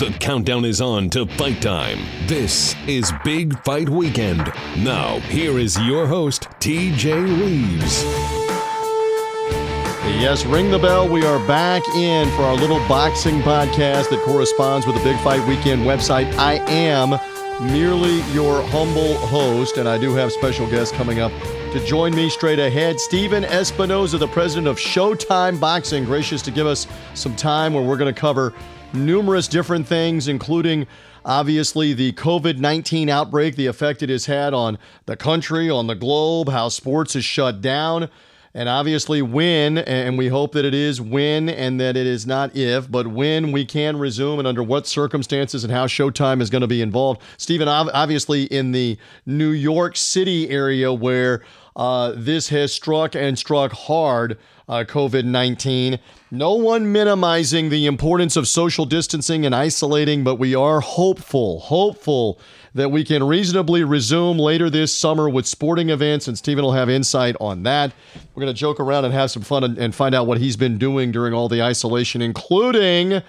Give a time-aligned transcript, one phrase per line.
[0.00, 1.98] The countdown is on to fight time.
[2.26, 4.50] This is Big Fight Weekend.
[4.78, 8.02] Now, here is your host, TJ Reeves.
[10.18, 11.06] Yes, ring the bell.
[11.06, 15.46] We are back in for our little boxing podcast that corresponds with the Big Fight
[15.46, 16.32] Weekend website.
[16.38, 17.10] I am
[17.70, 21.32] merely your humble host, and I do have special guests coming up
[21.72, 22.98] to join me straight ahead.
[22.98, 27.98] Stephen Espinoza, the president of Showtime Boxing, gracious to give us some time where we're
[27.98, 28.54] going to cover
[28.92, 30.86] numerous different things, including
[31.24, 35.94] obviously the COVID 19 outbreak, the effect it has had on the country, on the
[35.94, 38.08] globe, how sports is shut down.
[38.52, 42.56] And obviously, when, and we hope that it is when and that it is not
[42.56, 46.62] if, but when we can resume and under what circumstances and how Showtime is going
[46.62, 47.22] to be involved.
[47.36, 51.42] Stephen, obviously, in the New York City area where
[51.76, 54.36] uh, this has struck and struck hard,
[54.70, 55.98] uh, COVID 19.
[56.30, 62.38] No one minimizing the importance of social distancing and isolating, but we are hopeful, hopeful
[62.72, 66.88] that we can reasonably resume later this summer with sporting events, and Stephen will have
[66.88, 67.92] insight on that.
[68.32, 70.56] We're going to joke around and have some fun and, and find out what he's
[70.56, 73.22] been doing during all the isolation, including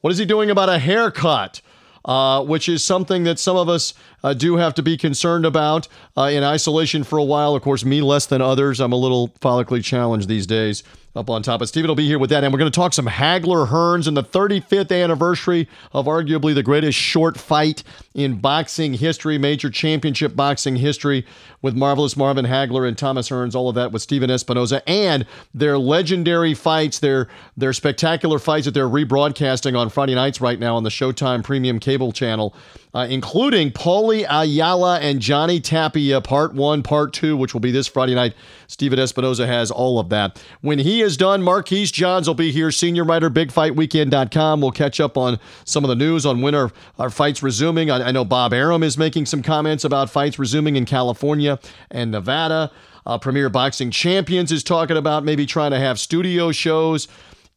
[0.00, 1.60] what is he doing about a haircut?
[2.06, 5.88] Uh, which is something that some of us uh, do have to be concerned about
[6.16, 7.56] uh, in isolation for a while.
[7.56, 8.78] Of course, me less than others.
[8.78, 10.84] I'm a little follically challenged these days
[11.16, 11.60] up on top.
[11.60, 12.44] But Steven will be here with that.
[12.44, 16.62] And we're going to talk some Hagler Hearns and the 35th anniversary of arguably the
[16.62, 17.82] greatest short fight
[18.14, 21.26] in boxing history, major championship boxing history,
[21.62, 25.78] with Marvelous Marvin Hagler and Thomas Hearns, all of that with Stephen Espinoza, and their
[25.78, 30.84] legendary fights, their, their spectacular fights that they're rebroadcasting on Friday nights right now on
[30.84, 32.54] the Showtime Premium Cable Channel
[32.96, 37.86] uh, including Paulie Ayala and Johnny Tapia, part one, part two, which will be this
[37.86, 38.32] Friday night.
[38.68, 40.42] Stephen Espinoza has all of that.
[40.62, 44.62] When he is done, Marquise Johns will be here, senior writer, bigfightweekend.com.
[44.62, 47.90] We'll catch up on some of the news on when our, our fights resuming.
[47.90, 51.58] I, I know Bob Arum is making some comments about fights resuming in California
[51.90, 52.72] and Nevada.
[53.04, 57.08] Uh, Premier Boxing Champions is talking about maybe trying to have studio shows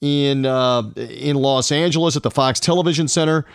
[0.02, 3.46] in uh, in Los Angeles at the Fox Television Center.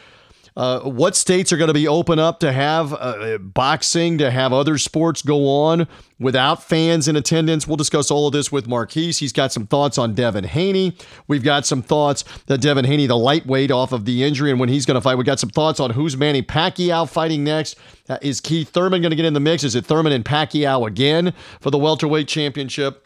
[0.56, 4.53] Uh, what states are going to be open up to have uh, boxing, to have
[4.53, 5.88] other sports go on
[6.20, 7.66] without fans in attendance?
[7.66, 9.19] We'll discuss all of this with Marquise.
[9.19, 10.97] He's got some thoughts on Devin Haney.
[11.26, 14.69] We've got some thoughts that Devin Haney, the lightweight off of the injury and when
[14.69, 15.16] he's going to fight.
[15.16, 17.76] We've got some thoughts on who's Manny Pacquiao fighting next.
[18.09, 19.64] Uh, is Keith Thurman going to get in the mix?
[19.64, 23.04] Is it Thurman and Pacquiao again for the welterweight championship?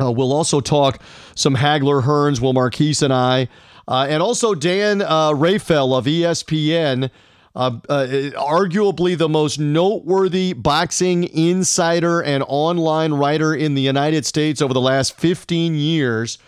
[0.00, 1.00] Uh, we'll also talk
[1.36, 3.48] some Hagler Hearns, Will Marquise and I.
[3.88, 7.10] Uh, and also Dan uh, of ESPN,
[7.56, 8.06] uh, uh,
[8.36, 14.80] arguably the most noteworthy boxing insider and online writer in the United States over the
[14.80, 16.38] last 15 years.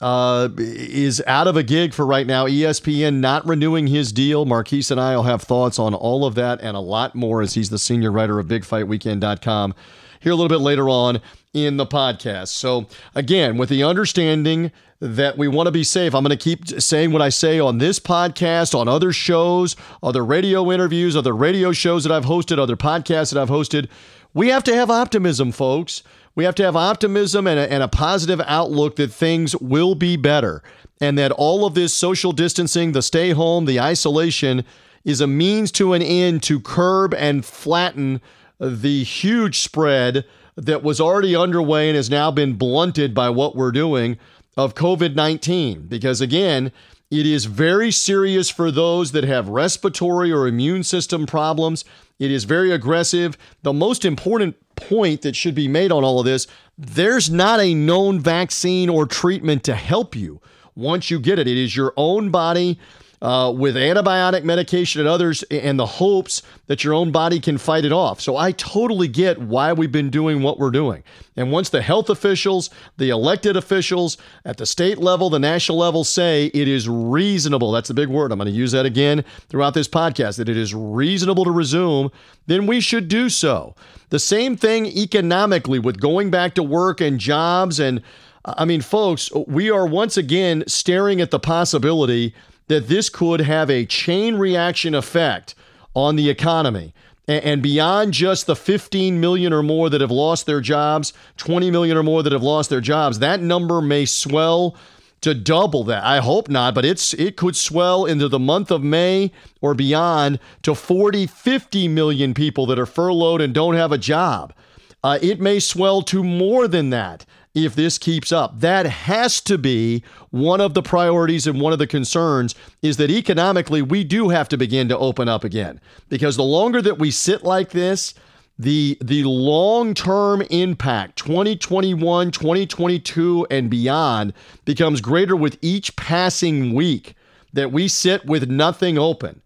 [0.00, 2.46] Uh, is out of a gig for right now.
[2.46, 4.44] ESPN not renewing his deal.
[4.44, 7.54] Marquise and I will have thoughts on all of that and a lot more as
[7.54, 9.74] he's the senior writer of BigFightWeekend.com
[10.20, 11.20] here a little bit later on
[11.54, 12.48] in the podcast.
[12.48, 14.70] So, again, with the understanding
[15.00, 17.78] that we want to be safe, I'm going to keep saying what I say on
[17.78, 22.76] this podcast, on other shows, other radio interviews, other radio shows that I've hosted, other
[22.76, 23.88] podcasts that I've hosted.
[24.34, 26.02] We have to have optimism, folks.
[26.34, 30.16] We have to have optimism and a, and a positive outlook that things will be
[30.16, 30.62] better
[31.00, 34.64] and that all of this social distancing, the stay home, the isolation
[35.04, 38.20] is a means to an end to curb and flatten
[38.60, 40.24] the huge spread
[40.58, 44.18] that was already underway and has now been blunted by what we're doing
[44.56, 45.86] of COVID 19.
[45.86, 46.72] Because again,
[47.10, 51.84] it is very serious for those that have respiratory or immune system problems.
[52.18, 53.38] It is very aggressive.
[53.62, 56.46] The most important point that should be made on all of this
[56.80, 60.40] there's not a known vaccine or treatment to help you
[60.76, 61.48] once you get it.
[61.48, 62.78] It is your own body
[63.20, 67.84] uh, with antibiotic medication and others, and the hopes that your own body can fight
[67.84, 68.20] it off.
[68.20, 71.02] So I totally get why we've been doing what we're doing.
[71.36, 76.04] And once the health officials, the elected officials at the state level, the national level
[76.04, 79.74] say it is reasonable, that's the big word, I'm going to use that again throughout
[79.74, 82.10] this podcast, that it is reasonable to resume,
[82.46, 83.74] then we should do so.
[84.10, 87.78] The same thing economically with going back to work and jobs.
[87.78, 88.02] And
[88.44, 92.34] I mean, folks, we are once again staring at the possibility
[92.68, 95.54] that this could have a chain reaction effect
[95.94, 96.94] on the economy.
[97.26, 101.96] And beyond just the 15 million or more that have lost their jobs, 20 million
[101.98, 104.74] or more that have lost their jobs, that number may swell
[105.20, 106.04] to double that.
[106.04, 110.38] I hope not, but it's it could swell into the month of May or beyond
[110.62, 114.54] to 40, 50 million people that are furloughed and don't have a job.
[115.02, 117.26] Uh, it may swell to more than that
[117.64, 118.60] if this keeps up.
[118.60, 123.10] That has to be one of the priorities and one of the concerns is that
[123.10, 125.80] economically we do have to begin to open up again.
[126.08, 128.14] Because the longer that we sit like this,
[128.58, 134.32] the the long-term impact 2021 2022 and beyond
[134.64, 137.14] becomes greater with each passing week
[137.52, 139.40] that we sit with nothing open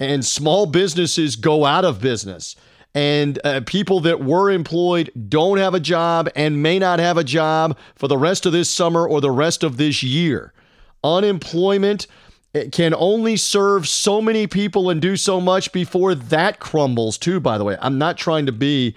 [0.00, 2.56] and small businesses go out of business
[2.94, 7.24] and uh, people that were employed don't have a job and may not have a
[7.24, 10.52] job for the rest of this summer or the rest of this year.
[11.02, 12.06] Unemployment
[12.54, 17.40] eh, can only serve so many people and do so much before that crumbles too
[17.40, 17.76] by the way.
[17.80, 18.94] I'm not trying to be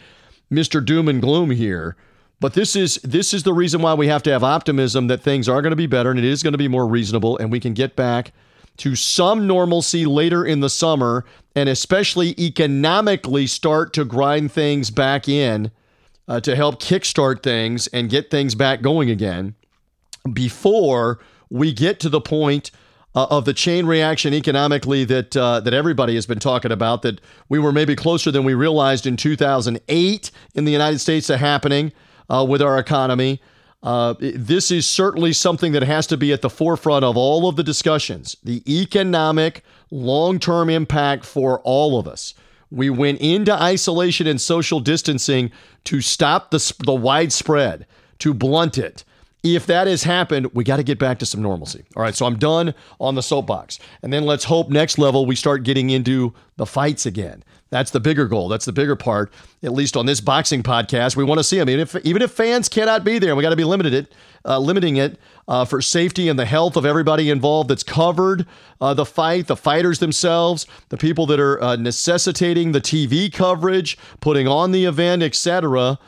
[0.52, 0.84] Mr.
[0.84, 1.96] Doom and Gloom here,
[2.40, 5.50] but this is this is the reason why we have to have optimism that things
[5.50, 7.60] are going to be better and it is going to be more reasonable and we
[7.60, 8.32] can get back
[8.78, 11.26] to some normalcy later in the summer
[11.56, 15.72] and especially economically start to grind things back in
[16.28, 19.56] uh, to help kickstart things and get things back going again
[20.34, 21.20] before
[21.50, 22.72] we get to the point
[23.16, 27.20] uh, of the chain reaction economically that uh, that everybody has been talking about that
[27.50, 31.92] we were maybe closer than we realized in 2008 in the United States to happening
[32.30, 33.42] uh, with our economy.
[33.84, 37.56] Uh, this is certainly something that has to be at the forefront of all of
[37.56, 38.36] the discussions.
[38.44, 42.34] The economic long term impact for all of us.
[42.70, 45.52] We went into isolation and social distancing
[45.86, 47.86] to stop the, the widespread,
[48.20, 49.04] to blunt it.
[49.44, 51.86] If that has happened, we got to get back to some normalcy.
[51.96, 53.80] All right, so I'm done on the soapbox.
[54.02, 57.44] And then let's hope next level we start getting into the fights again.
[57.70, 58.48] That's the bigger goal.
[58.48, 59.32] That's the bigger part.
[59.62, 61.70] At least on this boxing podcast, we want to see them.
[61.70, 64.14] Even if even if fans cannot be there, we got to be limited it,
[64.46, 67.70] uh, limiting it uh, for safety and the health of everybody involved.
[67.70, 68.46] That's covered
[68.80, 73.98] uh, the fight, the fighters themselves, the people that are uh, necessitating the TV coverage,
[74.22, 76.00] putting on the event, etc.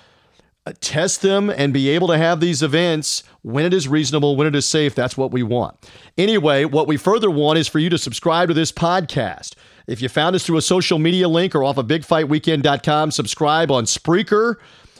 [0.66, 4.46] Uh, test them and be able to have these events when it is reasonable, when
[4.46, 4.94] it is safe.
[4.94, 5.90] That's what we want.
[6.18, 9.56] Anyway, what we further want is for you to subscribe to this podcast.
[9.90, 13.86] If you found us through a social media link or off of bigfightweekend.com, subscribe on
[13.86, 14.56] Spreaker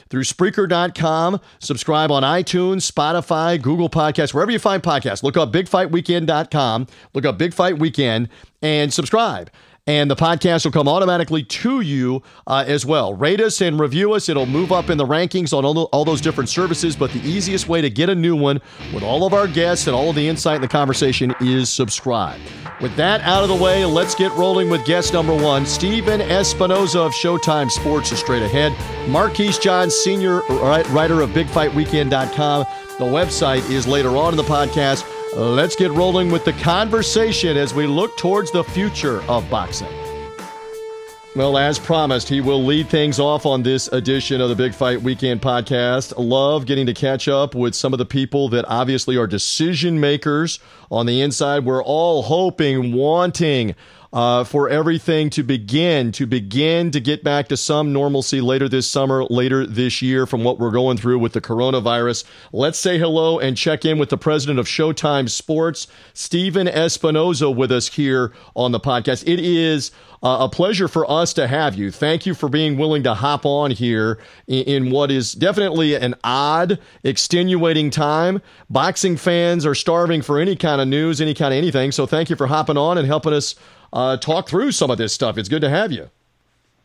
[0.08, 1.40] through Spreaker.com.
[1.60, 5.22] Subscribe on iTunes, Spotify, Google Podcasts, wherever you find podcasts.
[5.22, 8.28] Look up BigFightWeekend.com, look up Big Fight Weekend,
[8.60, 9.50] and subscribe
[9.86, 13.14] and the podcast will come automatically to you uh, as well.
[13.14, 14.28] Rate us and review us.
[14.28, 16.96] It'll move up in the rankings on all, the, all, those different services.
[16.96, 18.60] But the easiest way to get a new one
[18.92, 22.40] with all of our guests and all of the insight in the conversation is subscribe.
[22.80, 27.06] With that out of the way, let's get rolling with guest number one, Stephen Espinoza
[27.06, 28.72] of Showtime Sports is straight ahead.
[29.08, 32.64] Marquise John, senior writer of BigFightWeekend.com.
[32.98, 35.09] The website is later on in the podcast.
[35.36, 39.86] Let's get rolling with the conversation as we look towards the future of boxing.
[41.36, 45.00] Well, as promised, he will lead things off on this edition of the Big Fight
[45.00, 46.14] Weekend podcast.
[46.18, 50.58] Love getting to catch up with some of the people that obviously are decision makers
[50.90, 51.64] on the inside.
[51.64, 53.76] We're all hoping, wanting
[54.12, 58.88] uh, for everything to begin, to begin to get back to some normalcy later this
[58.88, 62.24] summer, later this year from what we're going through with the coronavirus.
[62.52, 67.70] Let's say hello and check in with the president of Showtime Sports, Stephen Espinoza, with
[67.70, 69.22] us here on the podcast.
[69.26, 69.92] It is
[70.22, 71.90] uh, a pleasure for us to have you.
[71.90, 76.14] Thank you for being willing to hop on here in, in, what is definitely an
[76.22, 78.42] odd, extenuating time.
[78.68, 81.92] Boxing fans are starving for any kind of news, any kind of anything.
[81.92, 83.54] So thank you for hopping on and helping us
[83.92, 85.38] uh, talk through some of this stuff.
[85.38, 86.10] It's good to have you.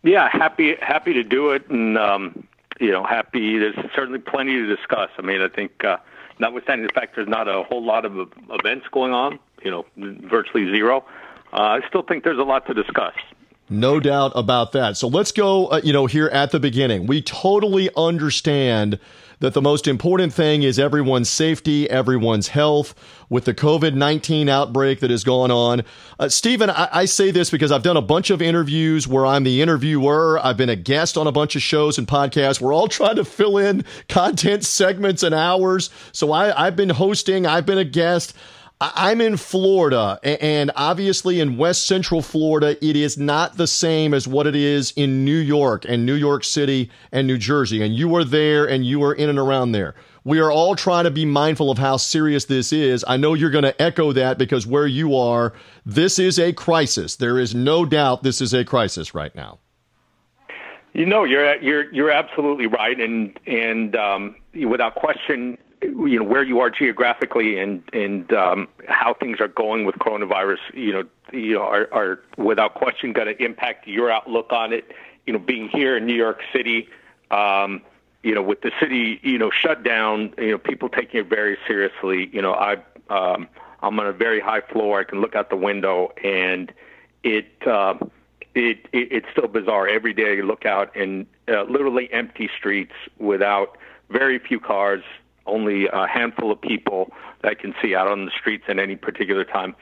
[0.03, 2.47] Yeah, happy happy to do it, and um,
[2.79, 3.57] you know, happy.
[3.57, 5.09] There's certainly plenty to discuss.
[5.17, 5.97] I mean, I think, uh,
[6.39, 10.65] notwithstanding the fact there's not a whole lot of events going on, you know, virtually
[10.65, 11.03] zero.
[11.53, 13.13] Uh, I still think there's a lot to discuss.
[13.69, 14.95] No doubt about that.
[14.95, 17.07] So let's go, uh, you know, here at the beginning.
[17.07, 18.99] We totally understand
[19.39, 22.95] that the most important thing is everyone's safety, everyone's health
[23.29, 25.83] with the COVID 19 outbreak that has gone on.
[26.19, 29.43] Uh, Stephen, I, I, say this because I've done a bunch of interviews where I'm
[29.43, 30.39] the interviewer.
[30.43, 32.61] I've been a guest on a bunch of shows and podcasts.
[32.61, 35.89] We're all trying to fill in content segments and hours.
[36.11, 38.35] So I, I've been hosting, I've been a guest.
[38.81, 44.27] I'm in Florida, and obviously in West Central Florida, it is not the same as
[44.27, 47.81] what it is in New York and New York City and New Jersey.
[47.81, 49.95] And you are there and you are in and around there.
[50.25, 53.05] We are all trying to be mindful of how serious this is.
[53.07, 55.53] I know you're going to echo that because where you are,
[55.85, 57.15] this is a crisis.
[57.15, 59.59] There is no doubt this is a crisis right now.
[60.93, 66.43] You know, you're you're you're absolutely right, and and um, without question, you know where
[66.43, 71.53] you are geographically and and um, how things are going with coronavirus, you know, you
[71.53, 74.91] know are, are without question going to impact your outlook on it.
[75.25, 76.87] You know, being here in New York City,
[77.31, 77.81] um,
[78.23, 81.57] you know, with the city, you know, shut down, you know, people taking it very
[81.67, 82.29] seriously.
[82.31, 82.77] You know, I
[83.09, 83.47] um,
[83.81, 84.99] I'm on a very high floor.
[84.99, 86.71] I can look out the window, and
[87.23, 87.47] it.
[87.65, 87.95] Uh,
[88.55, 89.85] it, it it's still bizarre.
[89.85, 93.77] Every day you look out and uh, literally empty streets without
[94.09, 95.03] very few cars,
[95.45, 97.11] only a handful of people
[97.43, 99.75] that can see out on the streets at any particular time.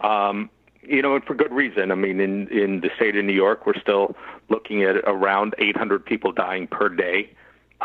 [0.00, 0.50] Um,
[0.82, 1.90] you know, and for good reason.
[1.90, 4.16] I mean, in in the state of New York, we're still
[4.48, 7.30] looking at around 800 people dying per day.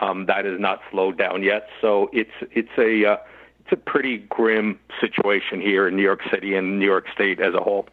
[0.02, 1.68] Um, that is not slowed down yet.
[1.82, 3.18] So it's it's a uh,
[3.62, 7.54] it's a pretty grim situation here in New York City and New York State as
[7.54, 7.88] a whole.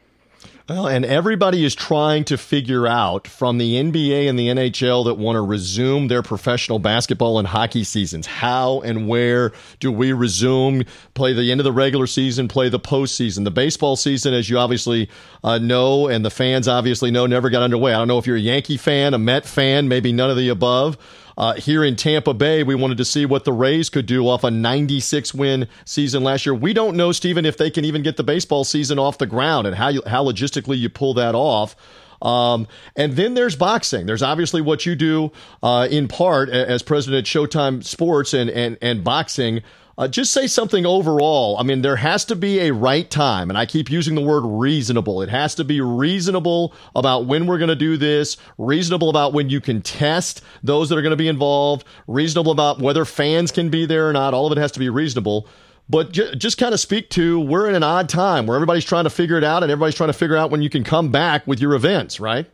[0.68, 5.14] Well, and everybody is trying to figure out from the NBA and the NHL that
[5.14, 8.26] want to resume their professional basketball and hockey seasons.
[8.26, 12.78] How and where do we resume, play the end of the regular season, play the
[12.78, 13.42] postseason?
[13.42, 15.10] The baseball season, as you obviously
[15.42, 17.92] uh, know, and the fans obviously know, never got underway.
[17.92, 20.50] I don't know if you're a Yankee fan, a Met fan, maybe none of the
[20.50, 20.96] above.
[21.40, 24.44] Uh, here in Tampa Bay, we wanted to see what the Rays could do off
[24.44, 26.54] a 96 win season last year.
[26.54, 29.66] We don't know, Stephen, if they can even get the baseball season off the ground
[29.66, 31.76] and how you, how logistically you pull that off.
[32.20, 34.04] Um, and then there's boxing.
[34.04, 35.32] There's obviously what you do
[35.62, 39.62] uh, in part as president of Showtime Sports and and and boxing.
[40.00, 41.58] Uh, just say something overall.
[41.58, 44.46] I mean, there has to be a right time, and I keep using the word
[44.46, 45.20] reasonable.
[45.20, 49.50] It has to be reasonable about when we're going to do this, reasonable about when
[49.50, 53.68] you can test those that are going to be involved, reasonable about whether fans can
[53.68, 54.32] be there or not.
[54.32, 55.46] All of it has to be reasonable.
[55.86, 59.04] But ju- just kind of speak to we're in an odd time where everybody's trying
[59.04, 61.46] to figure it out and everybody's trying to figure out when you can come back
[61.46, 62.50] with your events, right?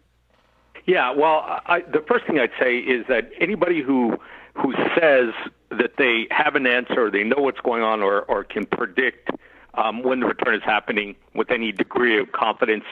[0.84, 4.16] Yeah, well, I, the first thing I'd say is that anybody who
[4.54, 5.32] who says
[5.70, 9.30] that they have an answer, they know what's going on, or, or can predict
[9.75, 12.85] um, when the return is happening with any degree of confidence,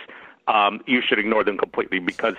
[0.49, 2.35] um, you should ignore them completely because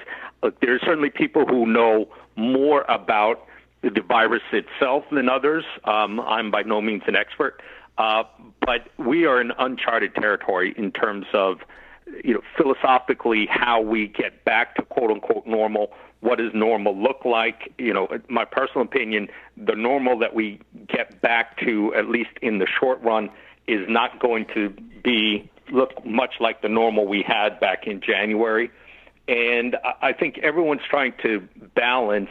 [0.61, 3.47] there are certainly people who know more about
[3.81, 5.63] the virus itself than others.
[5.83, 7.61] Um, I'm by no means an expert,
[7.97, 8.23] uh,
[8.61, 11.61] but we are in uncharted territory in terms of
[12.23, 17.23] you know philosophically how we get back to quote unquote normal what does normal look
[17.25, 17.73] like?
[17.77, 22.59] You know, my personal opinion, the normal that we get back to, at least in
[22.59, 23.29] the short run,
[23.67, 24.69] is not going to
[25.03, 28.71] be look much like the normal we had back in January.
[29.27, 32.29] And I think everyone's trying to balance,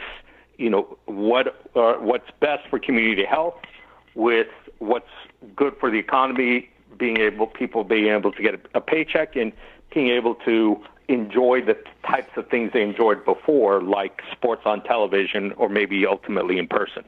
[0.59, 3.57] you know, what uh, what's best for community health
[4.15, 4.47] with
[4.79, 5.11] what's
[5.57, 9.53] good for the economy, being able people being able to get a paycheck and
[9.93, 15.53] being able to enjoy the types of things they enjoyed before, like sports on television
[15.53, 17.05] or maybe ultimately in person.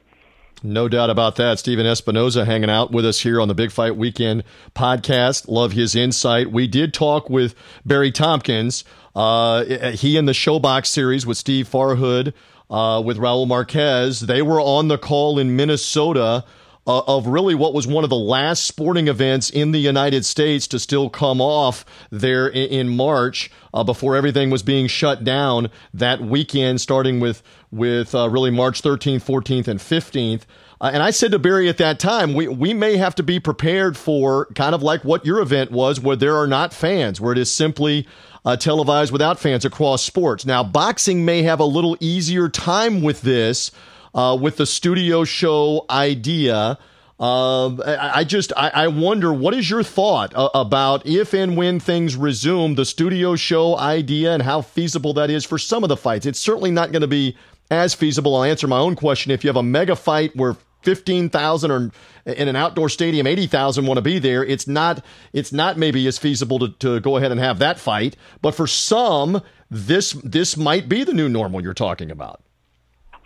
[0.62, 1.58] No doubt about that.
[1.58, 4.42] Stephen Espinoza hanging out with us here on the Big Fight Weekend
[4.74, 5.48] podcast.
[5.48, 6.50] Love his insight.
[6.50, 8.82] We did talk with Barry Tompkins.
[9.14, 12.32] Uh, he and the ShoBox series with Steve Farhood,
[12.70, 14.20] uh, with Raul Marquez.
[14.20, 16.44] They were on the call in Minnesota
[16.86, 20.66] uh, of really what was one of the last sporting events in the United States
[20.68, 25.70] to still come off there in, in March uh, before everything was being shut down
[25.92, 30.42] that weekend, starting with with uh, really March 13th, 14th, and 15th.
[30.80, 33.40] Uh, and I said to Barry at that time, we, we may have to be
[33.40, 37.32] prepared for kind of like what your event was, where there are not fans, where
[37.32, 38.06] it is simply
[38.44, 40.46] uh, televised without fans across sports.
[40.46, 43.72] Now, boxing may have a little easier time with this
[44.16, 46.78] uh, with the studio show idea.
[47.18, 47.76] Uh,
[48.14, 52.14] I, just I, I, wonder what is your thought uh, about if and when things
[52.14, 56.26] resume the studio show idea and how feasible that is for some of the fights.
[56.26, 57.34] It's certainly not going to be
[57.70, 58.36] as feasible.
[58.36, 59.32] I'll answer my own question.
[59.32, 61.90] If you have a mega fight where fifteen thousand or
[62.26, 66.06] in an outdoor stadium eighty thousand want to be there, it's not it's not maybe
[66.06, 68.14] as feasible to, to go ahead and have that fight.
[68.42, 72.42] But for some, this this might be the new normal you're talking about.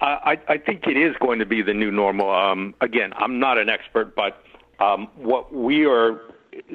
[0.01, 2.31] I, I think it is going to be the new normal.
[2.31, 4.43] Um, again, I'm not an expert, but
[4.79, 6.21] um, what we are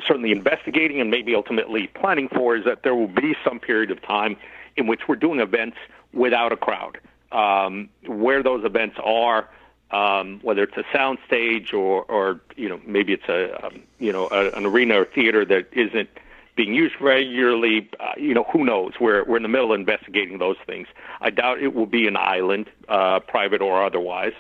[0.08, 4.02] certainly investigating and maybe ultimately planning for is that there will be some period of
[4.02, 4.38] time
[4.78, 5.78] in which we're doing events
[6.14, 7.00] without a crowd.
[7.32, 9.50] Um, where those events are,
[9.92, 14.14] um, whether it's a sound stage or, or you know maybe it's a um, you
[14.14, 16.10] know a, an arena or theater that isn't
[16.56, 17.90] being used regularly.
[18.00, 18.94] Uh, you know, who knows?
[19.00, 20.88] We're we're in the middle of investigating those things.
[21.22, 24.34] I doubt it will be an island, uh, private or otherwise.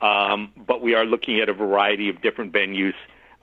[0.00, 2.94] Um, but we are looking at a variety of different venues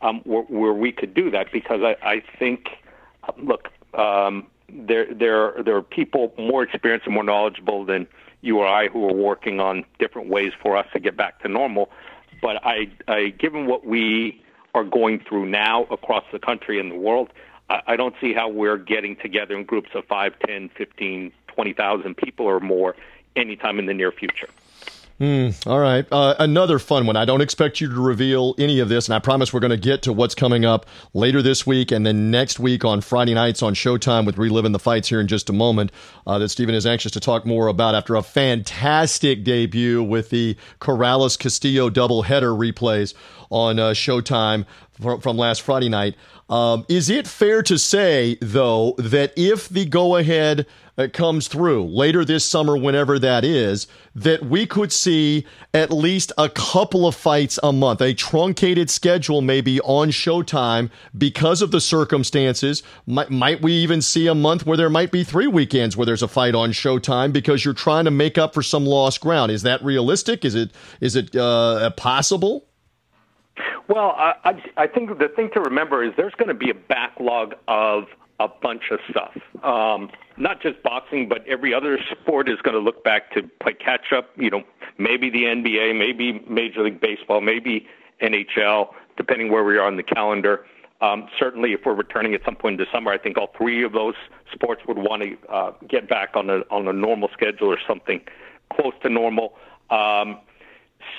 [0.01, 2.67] um, where, where we could do that because I, I think,
[3.23, 8.07] uh, look, um, there there there are people more experienced and more knowledgeable than
[8.41, 11.47] you or I who are working on different ways for us to get back to
[11.47, 11.89] normal.
[12.41, 14.41] But I, I given what we
[14.73, 17.29] are going through now across the country and the world,
[17.69, 22.45] I don't see how we're getting together in groups of 5, 10, 15, 20,000 people
[22.45, 22.95] or more
[23.35, 24.49] anytime in the near future.
[25.19, 26.07] Mm, all right.
[26.09, 27.17] Uh, another fun one.
[27.17, 29.77] I don't expect you to reveal any of this, and I promise we're going to
[29.77, 33.61] get to what's coming up later this week and then next week on Friday nights
[33.61, 35.91] on Showtime with Reliving the Fights here in just a moment.
[36.25, 40.55] Uh, that Stephen is anxious to talk more about after a fantastic debut with the
[40.79, 43.13] Corrales Castillo doubleheader replays
[43.49, 44.65] on uh, Showtime
[44.99, 46.15] from last Friday night.
[46.49, 50.65] Um, is it fair to say, though, that if the go ahead
[50.97, 56.31] uh, comes through later this summer, whenever that is, that we could see at least
[56.37, 61.79] a couple of fights a month, a truncated schedule maybe on Showtime because of the
[61.79, 62.81] circumstances?
[63.05, 66.23] Might, might we even see a month where there might be three weekends where there's
[66.23, 69.51] a fight on Showtime because you're trying to make up for some lost ground?
[69.51, 70.43] Is that realistic?
[70.43, 72.65] Is it is it uh, possible?
[73.87, 77.55] Well, I, I think the thing to remember is there's going to be a backlog
[77.67, 78.05] of
[78.39, 79.35] a bunch of stuff.
[79.63, 83.73] Um, not just boxing, but every other sport is going to look back to play
[83.73, 84.29] catch up.
[84.37, 84.63] You know,
[84.97, 87.87] maybe the NBA, maybe Major League Baseball, maybe
[88.21, 90.65] NHL, depending where we are on the calendar.
[91.01, 93.83] Um, certainly, if we're returning at some point in the summer, I think all three
[93.83, 94.15] of those
[94.53, 98.21] sports would want to uh, get back on a on a normal schedule or something
[98.73, 99.53] close to normal.
[99.89, 100.39] Um,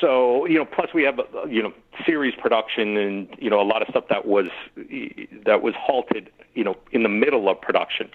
[0.00, 1.72] so you know, plus we have you know
[2.06, 4.46] series production and you know a lot of stuff that was
[5.44, 8.10] that was halted you know in the middle of production.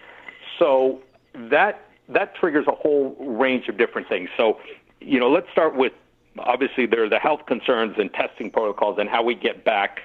[0.60, 1.02] So
[1.36, 4.30] that that triggers a whole range of different things.
[4.38, 4.60] So
[5.02, 5.94] you know, let's start with
[6.40, 10.02] obviously there are the health concerns and testing protocols and how we get back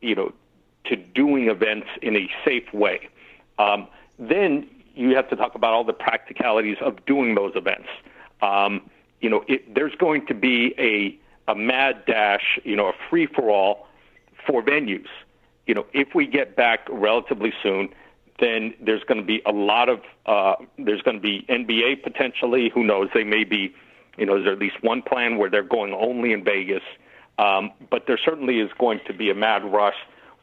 [0.00, 0.32] you know
[0.84, 3.08] to doing events in a safe way.
[3.58, 3.88] Um,
[4.18, 7.88] then you have to talk about all the practicalities of doing those events.
[8.42, 8.90] Um,
[9.20, 11.18] you know, it, there's going to be a
[11.50, 13.88] a mad dash, you know, a free for all
[14.46, 15.08] for venues.
[15.66, 17.88] You know, if we get back relatively soon,
[18.38, 22.70] then there's going to be a lot of uh, there's going to be NBA potentially.
[22.74, 23.08] Who knows?
[23.14, 23.74] They may be,
[24.16, 26.82] you know, there's at least one plan where they're going only in Vegas.
[27.38, 29.94] Um, but there certainly is going to be a mad rush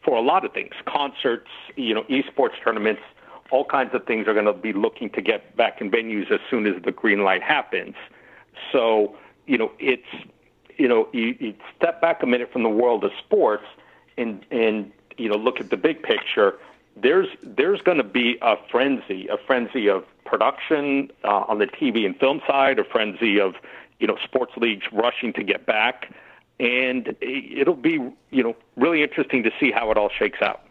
[0.03, 3.01] for a lot of things, concerts, you know, esports tournaments,
[3.51, 6.39] all kinds of things are going to be looking to get back in venues as
[6.49, 7.95] soon as the green light happens.
[8.77, 9.15] So,
[9.47, 10.05] you know, it's,
[10.77, 13.65] you know, you, you step back a minute from the world of sports
[14.19, 16.59] and, and, you know, look at the big picture.
[16.95, 22.05] There's, there's going to be a frenzy, a frenzy of production uh, on the TV
[22.05, 23.55] and film side, a frenzy of,
[23.99, 26.13] you know, sports leagues rushing to get back.
[26.59, 27.93] And it'll be,
[28.29, 30.61] you know, really interesting to see how it all shakes out.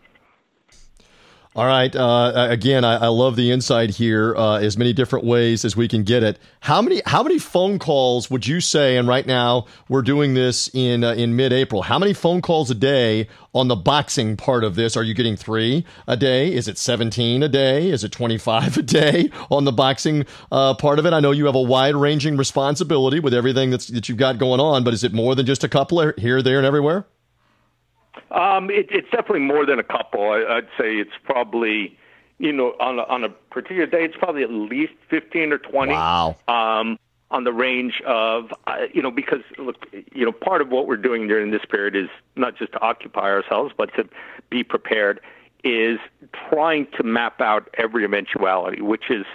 [1.57, 1.97] All right.
[1.97, 4.37] Uh, again, I, I, love the insight here.
[4.37, 6.39] Uh, as many different ways as we can get it.
[6.61, 8.99] How many how many phone calls would you say?
[8.99, 11.81] And right now we're doing this in uh, in mid April.
[11.81, 14.99] How many phone calls a day on the boxing part of this?
[14.99, 16.53] Are you getting three a day?
[16.53, 17.89] Is it seventeen a day?
[17.89, 21.15] Is it twenty five a day on the boxing uh, part of it?
[21.15, 24.61] I know you have a wide ranging responsibility with everything that's that you've got going
[24.61, 27.07] on, but is it more than just a couple here, there, and everywhere?
[28.31, 30.31] Um, it, it's definitely more than a couple.
[30.31, 31.97] I, I'd say it's probably,
[32.39, 35.93] you know, on a, on a particular day, it's probably at least fifteen or twenty.
[35.93, 36.37] Wow.
[36.49, 36.99] Um,
[37.31, 40.97] on the range of, uh, you know, because look, you know, part of what we're
[40.97, 44.09] doing during this period is not just to occupy ourselves, but to
[44.51, 45.21] be prepared.
[45.65, 45.99] Is
[46.49, 49.27] trying to map out every eventuality, which is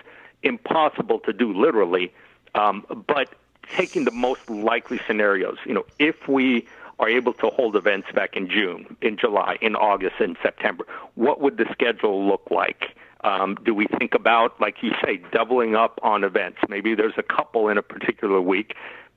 [0.44, 2.14] impossible to do literally,
[2.56, 3.34] um, but
[3.76, 5.58] taking the most likely scenarios.
[5.66, 6.66] You know, if we
[7.02, 10.86] are able to hold events back in June, in July, in August, in September,
[11.16, 12.96] what would the schedule look like?
[13.24, 16.60] Um, do we think about, like you say, doubling up on events?
[16.70, 18.76] Maybe there's a couple in a particular week.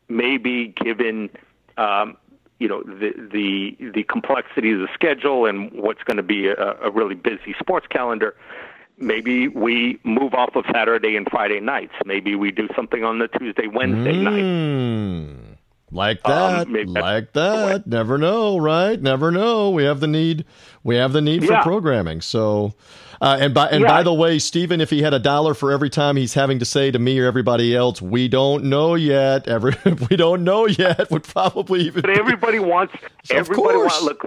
[0.09, 1.31] Maybe given
[1.77, 2.17] um,
[2.59, 6.77] you know the the the complexity of the schedule and what's going to be a,
[6.83, 8.37] a really busy sports calendar,
[8.99, 11.95] maybe we move off of Saturday and Friday nights.
[12.05, 14.23] Maybe we do something on the Tuesday Wednesday mm.
[14.23, 15.54] night.
[15.91, 17.87] Like that, um, like that.
[17.87, 19.01] Never know, right?
[19.01, 19.71] Never know.
[19.71, 20.45] We have the need.
[20.83, 21.63] We have the need yeah.
[21.63, 22.21] for programming.
[22.21, 22.75] So,
[23.21, 23.89] uh, and by and yeah.
[23.89, 26.65] by the way, Stephen, if he had a dollar for every time he's having to
[26.65, 29.75] say to me or everybody else, "We don't know yet," every
[30.11, 32.03] we don't know yet, would probably even.
[32.03, 32.95] But everybody be, wants.
[33.25, 34.03] So everybody wants.
[34.03, 34.25] Look,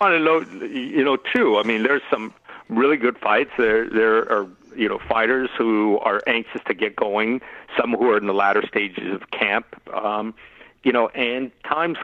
[0.00, 0.40] want to know.
[0.66, 1.58] You know, too.
[1.58, 2.32] I mean, there's some
[2.68, 3.50] really good fights.
[3.58, 7.40] There, there are you know fighters who are anxious to get going.
[7.78, 9.66] Some who are in the latter stages of camp.
[9.92, 10.34] Um,
[10.82, 11.98] you know, and times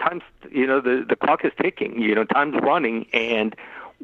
[0.00, 2.00] times you know the the clock is ticking.
[2.00, 3.54] You know, time's running, and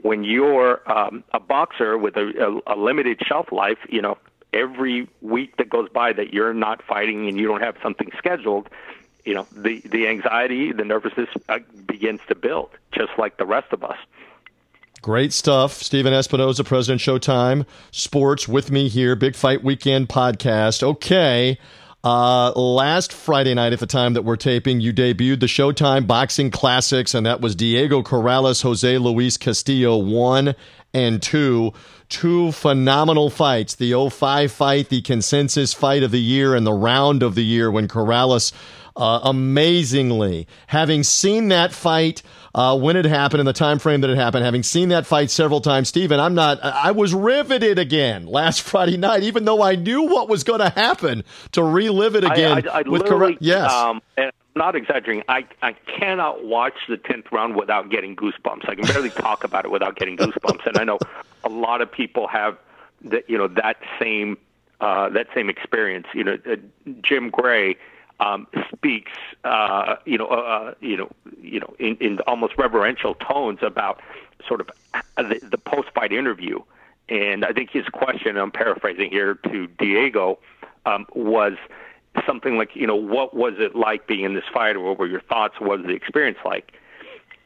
[0.02, 4.18] when you're um, a boxer with a, a, a limited shelf life, you know,
[4.52, 8.68] every week that goes by that you're not fighting and you don't have something scheduled,
[9.24, 13.72] you know, the the anxiety, the nervousness uh, begins to build, just like the rest
[13.72, 13.98] of us.
[15.00, 15.74] Great stuff.
[15.74, 19.14] Stephen Espinoza, President Showtime Sports, with me here.
[19.14, 20.82] Big Fight Weekend podcast.
[20.82, 21.58] Okay.
[22.04, 26.50] Uh, last Friday night, at the time that we're taping, you debuted the Showtime Boxing
[26.50, 30.54] Classics, and that was Diego Corrales, Jose Luis Castillo, one
[30.92, 31.72] and two.
[32.10, 37.22] Two phenomenal fights the 05 fight, the consensus fight of the year, and the round
[37.22, 38.52] of the year when Corrales
[38.96, 42.22] uh, amazingly, having seen that fight
[42.54, 45.30] uh, when it happened in the time frame that it happened, having seen that fight
[45.30, 46.62] several times, Stephen, I'm not.
[46.62, 50.70] I was riveted again last Friday night, even though I knew what was going to
[50.70, 52.68] happen to relive it again.
[52.68, 53.72] I, I, I with correct, yes.
[53.72, 55.24] Um, and not exaggerating.
[55.28, 58.68] I I cannot watch the tenth round without getting goosebumps.
[58.68, 60.98] I can barely talk about it without getting goosebumps, and I know
[61.42, 62.56] a lot of people have
[63.02, 63.28] that.
[63.28, 64.38] You know that same
[64.80, 66.06] uh, that same experience.
[66.14, 66.56] You know, uh,
[67.02, 67.76] Jim Gray
[68.20, 69.12] um, speaks,
[69.44, 74.00] uh, you know, uh, uh, you know, you know, in, in almost reverential tones about
[74.46, 74.70] sort of
[75.16, 76.60] the, the post-fight interview.
[77.08, 80.38] And I think his question, I'm paraphrasing here to Diego,
[80.86, 81.54] um, was
[82.26, 85.06] something like, you know, what was it like being in this fight, or what were
[85.06, 85.60] your thoughts?
[85.60, 86.72] What was the experience like?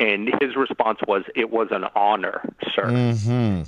[0.01, 3.63] And his response was, "It was an honor, sir." Mm-hmm.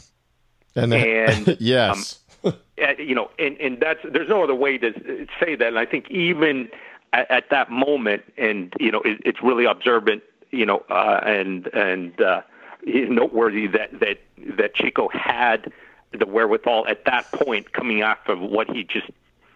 [0.77, 2.21] And, then, and yes.
[2.45, 2.55] Um,
[2.99, 5.67] you know, and, and that's there's no other way to say that.
[5.67, 6.69] And I think even
[7.13, 11.67] at, at that moment, and you know, it, it's really observant, you know, uh, and
[11.69, 12.43] and uh,
[12.85, 14.19] noteworthy that that
[14.57, 15.73] that Chico had
[16.13, 19.11] the wherewithal at that point, coming off of what he just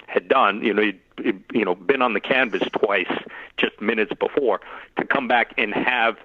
[0.07, 0.63] had done.
[0.63, 3.11] You know, he'd, he'd you know been on the canvas twice
[3.57, 4.61] just minutes before
[4.99, 6.17] to come back and have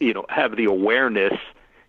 [0.00, 1.34] you know have the awareness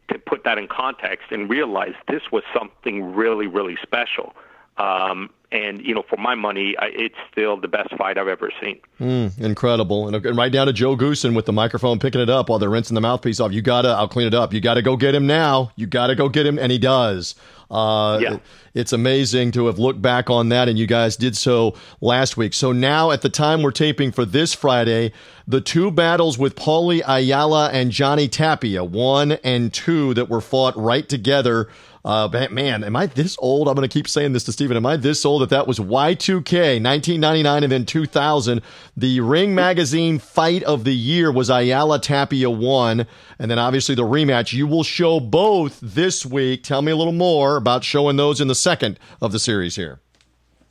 [0.07, 4.33] to put that in context and realize this was something really really special.
[4.77, 8.51] Um, and you know, for my money, I, it's still the best fight I've ever
[8.61, 8.79] seen.
[8.99, 12.49] Mm, incredible, and, and, right down to Joe Goossen with the microphone picking it up
[12.49, 13.53] while they're rinsing the mouthpiece off.
[13.53, 14.53] You gotta, I'll clean it up.
[14.53, 15.71] You gotta go get him now.
[15.75, 17.35] You gotta go get him, and he does.
[17.71, 18.37] Uh, yeah.
[18.73, 22.53] It's amazing to have looked back on that, and you guys did so last week.
[22.53, 25.13] So now, at the time we're taping for this Friday,
[25.47, 30.75] the two battles with Paulie Ayala and Johnny Tapia, one and two, that were fought
[30.75, 31.69] right together
[32.05, 33.67] uh, man, am I this old?
[33.67, 34.77] I'm going to keep saying this to Stephen.
[34.77, 38.61] Am I this old that that was Y2K, 1999 and then 2000?
[38.95, 43.07] The Ring Magazine Fight of the Year was Ayala Tapia 1.
[43.39, 44.53] And then obviously the rematch.
[44.53, 46.61] You will show both this week.
[46.61, 49.99] Tell me a little more about showing those in the second of the series here.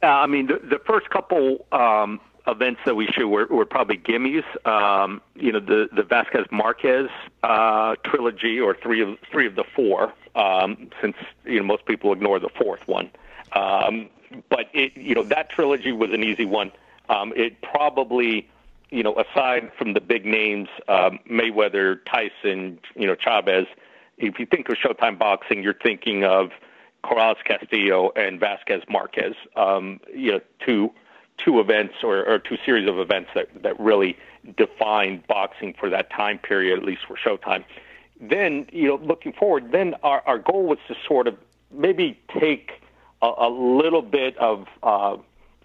[0.05, 3.97] Uh, I mean, the, the first couple um, events that we show were, were probably
[3.97, 4.45] gimmies.
[4.67, 7.09] Um, you know, the the Vazquez Marquez
[7.43, 12.13] uh, trilogy, or three of three of the four, um, since you know most people
[12.13, 13.11] ignore the fourth one.
[13.53, 14.11] Um,
[14.49, 16.73] but it, you know, that trilogy was an easy one.
[17.09, 18.49] Um, it probably,
[18.91, 23.67] you know, aside from the big names, um, Mayweather, Tyson, you know, Chavez.
[24.19, 26.51] If you think of Showtime boxing, you're thinking of
[27.05, 29.35] Corrales Castillo and Vazquez Marquez.
[29.57, 30.93] Um, you know, two
[31.39, 34.17] two events or, or two series of events that, that really
[34.57, 37.65] defined boxing for that time period, at least for Showtime.
[38.21, 41.37] Then, you know, looking forward, then our, our goal was to sort of
[41.71, 42.73] maybe take
[43.23, 45.17] a, a little bit of, uh,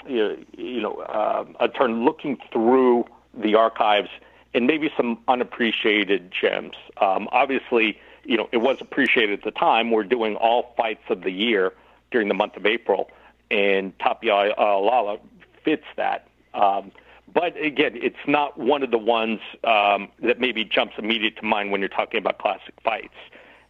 [0.07, 4.09] you, know, uh, a turn looking through the archives
[4.53, 6.75] and maybe some unappreciated gems.
[6.99, 9.91] Um, obviously, you know, it was appreciated at the time.
[9.91, 11.73] We're doing all fights of the year
[12.11, 13.11] during the month of April,
[13.51, 15.19] and Tapia Ayala
[15.63, 16.27] fits that.
[16.53, 16.91] Um,
[17.33, 21.71] but again, it's not one of the ones um, that maybe jumps immediate to mind
[21.71, 23.13] when you're talking about classic fights.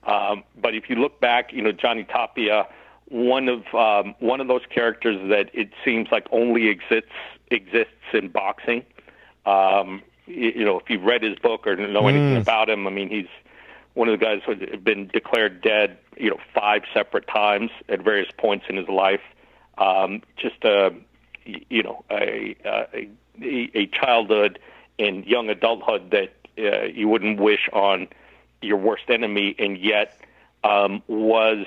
[0.03, 2.67] Um, but if you look back, you know Johnny Tapia,
[3.09, 7.11] one of um, one of those characters that it seems like only exists
[7.51, 8.85] exists in boxing.
[9.45, 12.41] Um, you, you know, if you've read his book or know anything mm.
[12.41, 13.27] about him, I mean, he's
[13.93, 18.01] one of the guys who had been declared dead, you know, five separate times at
[18.01, 19.21] various points in his life.
[19.77, 20.93] Um, just a
[21.69, 23.09] you know a, a
[23.41, 24.59] a childhood
[24.97, 28.07] and young adulthood that uh, you wouldn't wish on
[28.61, 30.19] your worst enemy, and yet
[30.63, 31.65] um, was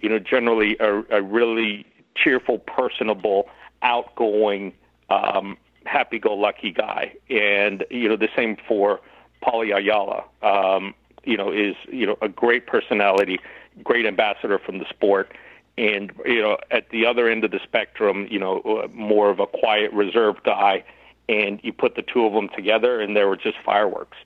[0.00, 3.48] you know generally a, a really cheerful, personable,
[3.82, 4.72] outgoing,
[5.08, 9.00] um, happy-go-lucky guy, and you know the same for
[9.42, 10.24] Paulie Ayala.
[10.42, 13.38] Um, you know is you know a great personality,
[13.84, 15.32] great ambassador from the sport
[15.78, 19.40] and you know at the other end of the spectrum you know uh, more of
[19.40, 20.84] a quiet reserved guy
[21.28, 24.18] and you put the two of them together and there were just fireworks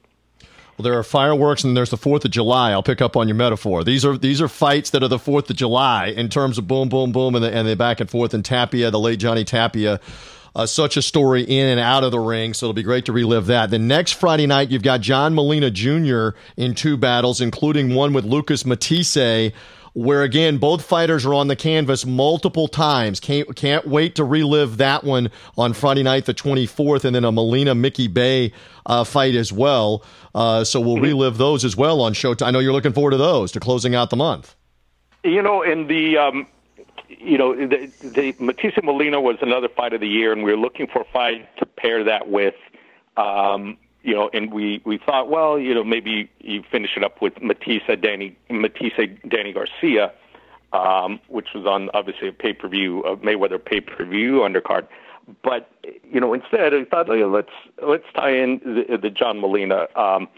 [0.76, 2.72] well, there are fireworks and there's the Fourth of July.
[2.72, 3.82] I'll pick up on your metaphor.
[3.82, 6.90] These are these are fights that are the Fourth of July in terms of boom,
[6.90, 8.34] boom, boom, and the, and the back and forth.
[8.34, 10.00] And Tapia, the late Johnny Tapia,
[10.54, 12.52] uh, such a story in and out of the ring.
[12.52, 13.70] So it'll be great to relive that.
[13.70, 16.30] The next Friday night, you've got John Molina Jr.
[16.58, 19.52] in two battles, including one with Lucas Matthysse
[19.96, 23.18] where again both fighters are on the canvas multiple times.
[23.18, 27.32] Can't can't wait to relive that one on Friday night, the 24th, and then a
[27.32, 28.52] Molina Mickey Bey
[28.84, 30.04] uh, fight as well.
[30.34, 32.46] Uh, so we'll relive those as well on Showtime.
[32.46, 34.54] I know you're looking forward to those to closing out the month.
[35.24, 36.46] You know, in the um,
[37.08, 40.58] you know the, the Matthysse Molina was another fight of the year, and we were
[40.58, 42.54] looking for a fight to pair that with.
[43.16, 47.20] Um, you know, and we we thought, well, you know, maybe you finish it up
[47.20, 50.12] with Matthysse Danny Matthysse Danny Garcia,
[50.72, 54.86] um, which was on obviously a pay per view, a Mayweather pay per view undercard.
[55.42, 55.68] But
[56.08, 57.50] you know, instead, I thought, oh, let's
[57.82, 60.28] let's tie in the, the John Molina, um,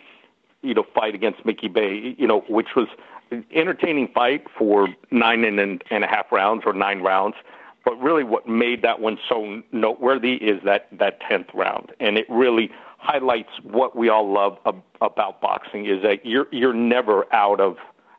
[0.62, 2.88] you know, fight against Mickey Bey, you know, which was
[3.30, 7.36] an entertaining fight for nine and, and a half rounds or nine rounds.
[7.84, 12.24] But really, what made that one so noteworthy is that that tenth round, and it
[12.30, 17.60] really highlights what we all love ab- about boxing is that you're you're never out
[17.60, 17.76] of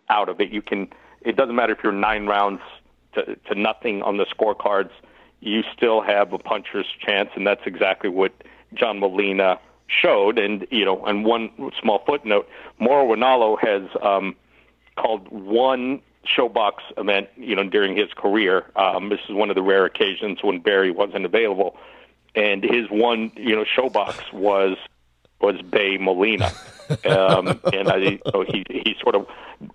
[0.10, 0.50] out of it.
[0.50, 0.88] You can
[1.22, 2.62] it doesn't matter if you're nine rounds
[3.14, 4.92] to, to nothing on the scorecards,
[5.42, 8.32] you still have a puncher's chance, and that's exactly what
[8.74, 10.38] John Molina showed.
[10.38, 12.48] And you know, and one small footnote:
[12.80, 14.36] Mauro Ranallo has um,
[14.96, 18.66] called one ShoBox event, you know, during his career.
[18.76, 21.78] Um, this is one of the rare occasions when Barry wasn't available
[22.36, 24.78] and his one you know ShoBox was
[25.42, 26.52] was Bey Molina,
[27.06, 29.28] um, and I, so he he sort of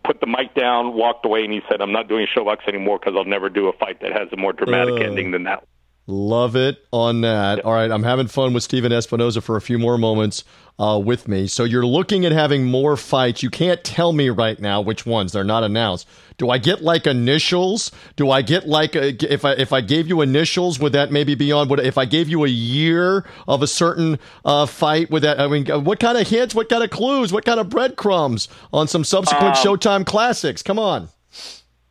[0.04, 3.14] put the mic down, walked away, and he said, "I'm not doing ShoBox anymore because
[3.16, 5.66] I'll never do a fight that has a more dramatic uh, ending than that."
[6.06, 7.64] Love it on that.
[7.64, 10.44] All right, I'm having fun with Stephen Espinoza for a few more moments
[10.78, 11.46] uh, with me.
[11.46, 13.42] So you're looking at having more fights.
[13.42, 15.32] You can't tell me right now which ones.
[15.32, 16.06] They're not announced.
[16.36, 17.90] Do I get like initials?
[18.16, 21.34] Do I get like a, if I if I gave you initials, would that maybe
[21.34, 21.68] be on?
[21.68, 25.10] Would if I gave you a year of a certain uh, fight?
[25.10, 25.40] Would that?
[25.40, 26.54] I mean, what kind of hints?
[26.54, 27.32] What kind of clues?
[27.32, 30.62] What kind of breadcrumbs on some subsequent um, Showtime classics?
[30.62, 31.08] Come on.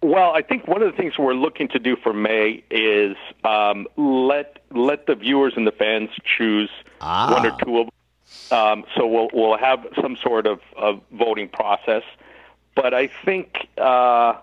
[0.03, 3.87] Well, I think one of the things we're looking to do for May is um,
[3.95, 7.31] let let the viewers and the fans choose ah.
[7.31, 7.87] one or two of.
[8.51, 12.03] Um, so we'll we'll have some sort of, of voting process,
[12.75, 14.33] but I think uh,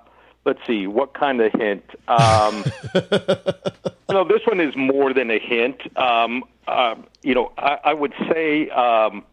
[0.47, 1.85] let's see what kind of hint.
[2.09, 5.95] Um, you know, this one is more than a hint.
[5.99, 8.71] Um, uh, you know, I, I would say.
[8.71, 9.25] Um,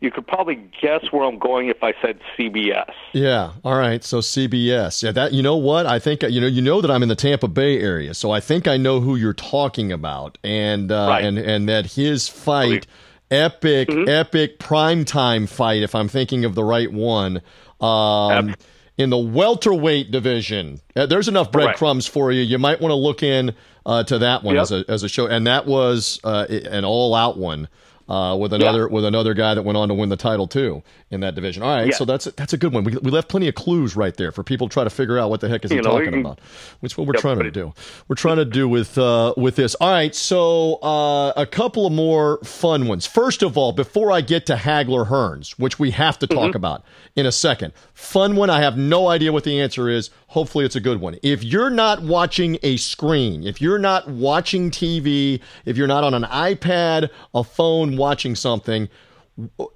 [0.00, 2.92] you could probably guess where I'm going if I said CBS.
[3.12, 3.52] Yeah.
[3.64, 4.04] All right.
[4.04, 5.02] So CBS.
[5.02, 5.12] Yeah.
[5.12, 5.32] That.
[5.32, 5.86] You know what?
[5.86, 6.46] I think you know.
[6.46, 9.16] You know that I'm in the Tampa Bay area, so I think I know who
[9.16, 11.24] you're talking about, and uh, right.
[11.24, 12.86] and and that his fight,
[13.30, 14.08] epic, mm-hmm.
[14.08, 15.82] epic primetime fight.
[15.82, 17.42] If I'm thinking of the right one.
[17.80, 18.60] Um, yep.
[18.96, 22.12] In the welterweight division, uh, there's enough breadcrumbs right.
[22.12, 22.42] for you.
[22.42, 23.54] You might want to look in
[23.86, 24.62] uh, to that one yep.
[24.62, 27.68] as a as a show, and that was uh, an all out one
[28.08, 28.94] uh, with another yeah.
[28.94, 31.62] with another guy that went on to win the title too in that division.
[31.62, 31.96] All right, yeah.
[31.96, 32.84] so that's that's a good one.
[32.84, 35.30] We, we left plenty of clues right there for people to try to figure out
[35.30, 36.40] what the heck is you he know, talking can, about.
[36.80, 37.74] Which is what we're yep, trying to do.
[38.08, 39.74] We're trying to do with uh, with this.
[39.76, 43.06] All right, so uh, a couple of more fun ones.
[43.06, 46.56] First of all, before I get to Hagler Hearns, which we have to talk mm-hmm.
[46.56, 48.48] about in a second, fun one.
[48.48, 50.10] I have no idea what the answer is.
[50.28, 51.16] Hopefully, it's a good one.
[51.22, 56.12] If you're not watching a screen, if you're not watching TV, if you're not on
[56.12, 58.90] an iPad, a phone, watching something,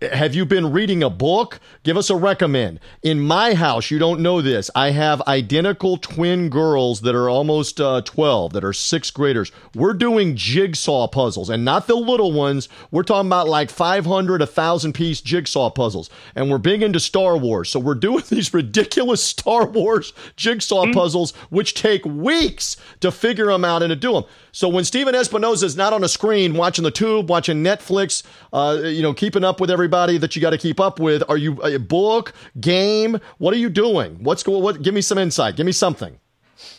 [0.00, 1.60] have you been reading a book?
[1.84, 2.80] Give us a recommend.
[3.02, 4.70] In my house, you don't know this.
[4.74, 9.52] I have identical twin girls that are almost uh, 12, that are sixth graders.
[9.74, 12.68] We're doing jigsaw puzzles and not the little ones.
[12.90, 16.10] We're talking about like 500, 1,000 piece jigsaw puzzles.
[16.34, 17.70] And we're big into Star Wars.
[17.70, 20.92] So we're doing these ridiculous Star Wars jigsaw mm-hmm.
[20.92, 24.24] puzzles, which take weeks to figure them out and to do them.
[24.50, 28.22] So when Stephen Espinoza is not on a screen watching the tube, watching Netflix,
[28.52, 31.36] uh, you know, keeping up with everybody that you got to keep up with, are
[31.36, 33.18] you a book, game?
[33.38, 34.22] What are you doing?
[34.22, 34.62] What's going?
[34.62, 34.82] What?
[34.82, 35.56] Give me some insight.
[35.56, 36.18] Give me something.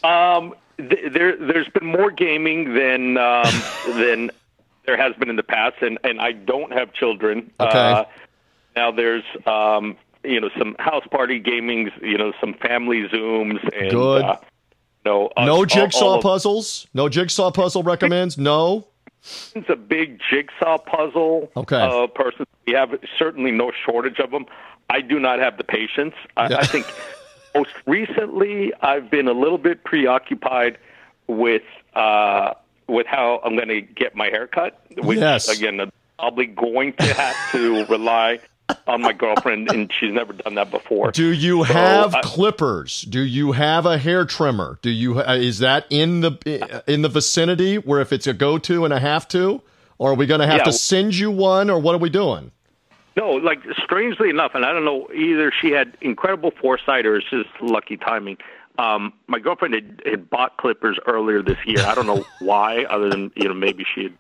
[0.03, 3.53] Um, th- there, there's been more gaming than um,
[3.87, 4.31] than
[4.85, 7.51] there has been in the past, and and I don't have children.
[7.59, 7.77] Okay.
[7.77, 8.05] Uh,
[8.75, 13.91] now there's um, you know some house party gamings, you know some family zooms, and
[13.91, 14.23] Good.
[14.23, 14.37] Uh,
[15.05, 16.87] no, uh, no jigsaw all, all puzzles.
[16.93, 18.37] No jigsaw puzzle recommends.
[18.37, 18.87] No.
[19.55, 21.49] It's a big jigsaw puzzle.
[21.55, 21.79] Okay.
[21.79, 24.45] Uh, person, we have certainly no shortage of them.
[24.89, 26.13] I do not have the patience.
[26.35, 26.57] I, yeah.
[26.57, 26.85] I think
[27.55, 30.77] most recently I've been a little bit preoccupied
[31.27, 31.63] with
[31.95, 32.53] uh,
[32.87, 34.85] with how I'm going to get my hair cut.
[34.97, 35.47] Which yes.
[35.47, 38.39] again, I'm probably going to have to rely
[38.87, 41.11] on my girlfriend, and she's never done that before.
[41.11, 43.01] Do you so have I, clippers?
[43.01, 44.79] Do you have a hair trimmer?
[44.81, 48.57] Do you uh, is that in the in the vicinity where if it's a go
[48.59, 49.61] to and a have to,
[49.97, 50.63] or are we going to have yeah.
[50.65, 52.51] to send you one, or what are we doing?
[53.15, 55.51] No, like strangely enough, and I don't know either.
[55.61, 58.37] She had incredible foresight, or it's just lucky timing.
[58.79, 61.85] Um, my girlfriend had, had bought clippers earlier this year.
[61.85, 64.17] I don't know why, other than you know maybe she had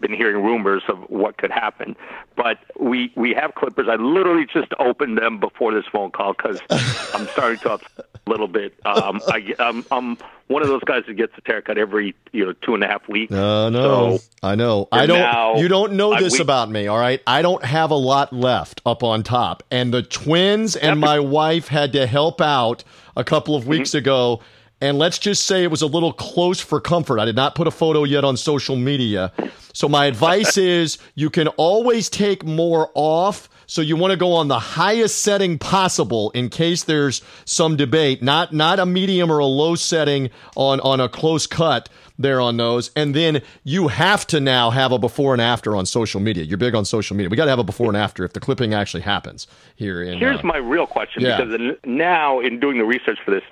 [0.00, 1.96] been hearing rumors of what could happen.
[2.36, 3.86] But we we have clippers.
[3.88, 6.60] I literally just opened them before this phone call because
[7.14, 8.74] I'm starting to upset a little bit.
[8.84, 12.52] Um, I, I'm, I'm one of those guys that gets a haircut every you know
[12.62, 13.32] two and a half weeks.
[13.32, 14.86] Uh, no, So I know.
[14.92, 15.18] I don't.
[15.18, 17.20] now- you don't know I- this we- about me, all right?
[17.26, 21.68] I don't have a lot left up on top, and the twins and my wife
[21.68, 22.84] had to help out
[23.16, 23.98] a couple of weeks Mm-hmm.
[23.98, 24.40] ago.
[24.80, 27.18] And let's just say it was a little close for comfort.
[27.18, 29.32] I did not put a photo yet on social media.
[29.72, 33.48] So my advice is you can always take more off.
[33.66, 38.22] So you want to go on the highest setting possible in case there's some debate,
[38.22, 41.88] not not a medium or a low setting on on a close cut
[42.18, 42.90] there on those.
[42.96, 46.44] And then you have to now have a before and after on social media.
[46.44, 47.28] You're big on social media.
[47.28, 50.18] We got to have a before and after if the clipping actually happens here in
[50.18, 51.36] Here's uh, my real question yeah.
[51.36, 53.44] because now in doing the research for this,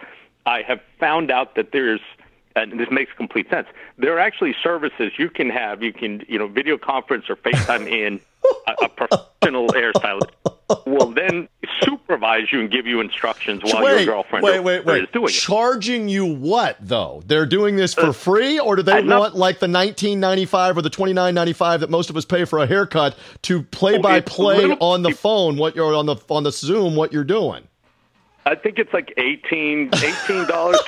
[0.47, 2.01] I have found out that there's
[2.55, 3.69] and this makes complete sense.
[3.99, 5.83] There are actually services you can have.
[5.83, 8.21] You can you know video conference or FaceTime in
[8.67, 10.31] a, a professional hairstylist
[10.87, 11.49] will then
[11.81, 15.03] supervise you and give you instructions while wait, your girlfriend wait, wait, wait.
[15.03, 15.33] is doing it.
[15.33, 17.23] Charging you what though?
[17.27, 20.47] They're doing this for uh, free, or do they I'm want like the nineteen ninety
[20.47, 23.17] five or the twenty nine ninety five that most of us pay for a haircut
[23.43, 27.13] to play by play on the phone what you're on the on the Zoom what
[27.13, 27.69] you're doing?
[28.47, 30.81] I think it's like eighteen eighteen dollars.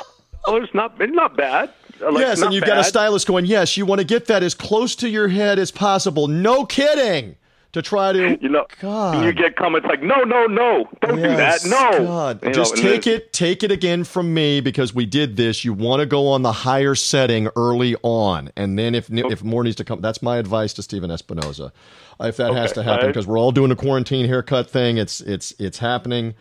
[0.47, 1.71] dollars not not bad.
[2.01, 3.45] Like, yes, not and you've got a stylist going.
[3.45, 6.29] Yes, you want to get that as close to your head as possible.
[6.29, 7.37] No kidding.
[7.73, 9.23] To try to You know, God.
[9.23, 11.93] you get comments like, "No, no, no, don't Yes, do that.
[11.99, 12.39] No." God.
[12.43, 15.67] You know, Just and take it, take it again from me because we did this.
[15.67, 19.31] You want to go on the higher setting early on, and then if oh.
[19.31, 21.73] if more needs to come, that's my advice to Stephen Espinoza.
[22.21, 25.53] If that has to happen, because we're all doing a quarantine haircut thing, it's it's
[25.59, 26.35] it's happening.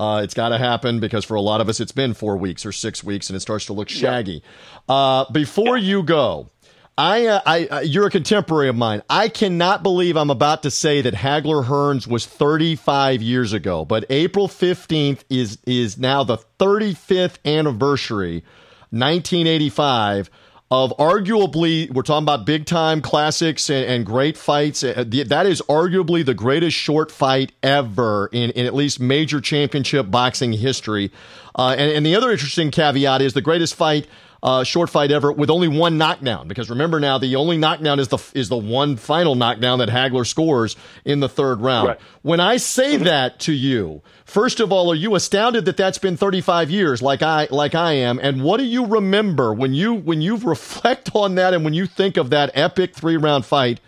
[0.00, 2.64] Uh, it's got to happen because for a lot of us, it's been four weeks
[2.64, 4.42] or six weeks, and it starts to look shaggy.
[4.88, 6.48] Uh, before you go,
[6.96, 9.02] I, uh, I, uh, you're a contemporary of mine.
[9.10, 14.06] I cannot believe I'm about to say that Hagler Hearns was 35 years ago, but
[14.08, 18.42] April 15th is is now the 35th anniversary,
[18.88, 20.30] 1985
[20.70, 24.84] of arguably we're talking about big time classics and, and great fights.
[24.84, 30.10] Uh, That is arguably the greatest short fight ever in, in at least major championship
[30.10, 31.10] boxing history.
[31.56, 34.06] Uh, and, and the other interesting caveat is the greatest fight
[34.42, 36.48] uh, short fight ever with only one knockdown.
[36.48, 40.26] Because remember now, the only knockdown is the is the one final knockdown that Hagler
[40.26, 41.88] scores in the third round.
[41.88, 42.00] Right.
[42.22, 46.16] When I say that to you, first of all, are you astounded that that's been
[46.16, 48.18] 35 years, like I like I am?
[48.20, 51.86] And what do you remember when you when you reflect on that and when you
[51.86, 53.80] think of that epic three round fight?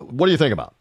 [0.00, 0.74] What do you think about?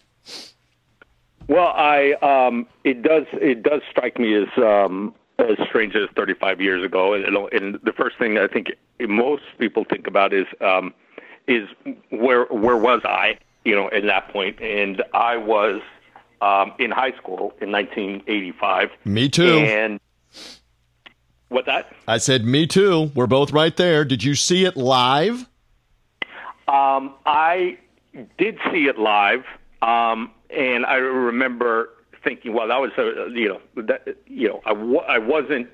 [1.47, 6.62] Well, I um, it does it does strike me as um, as strange as 35
[6.62, 10.93] years ago, and, and the first thing I think most people think about is um,
[11.47, 11.67] is
[12.10, 14.60] where where was I, you know, at that point?
[14.62, 15.82] And I was
[16.41, 18.89] um, in high school in 1985.
[19.06, 19.58] Me too.
[19.60, 20.00] And
[21.50, 21.93] what that?
[22.08, 23.12] I said, me too.
[23.15, 24.04] We're both right there.
[24.04, 25.47] Did you see it live?
[26.67, 27.78] Um, I
[28.38, 29.45] did see it live,
[29.82, 31.89] um, and I remember
[32.27, 35.69] thinking, well, that was a, you know that you know I w- I wasn't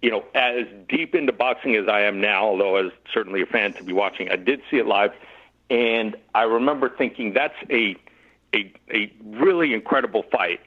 [0.00, 3.46] you know as deep into boxing as I am now, although I was certainly a
[3.46, 4.30] fan to be watching.
[4.30, 5.12] I did see it live,
[5.68, 7.96] and I remember thinking that's a
[8.54, 10.60] a a really incredible fight.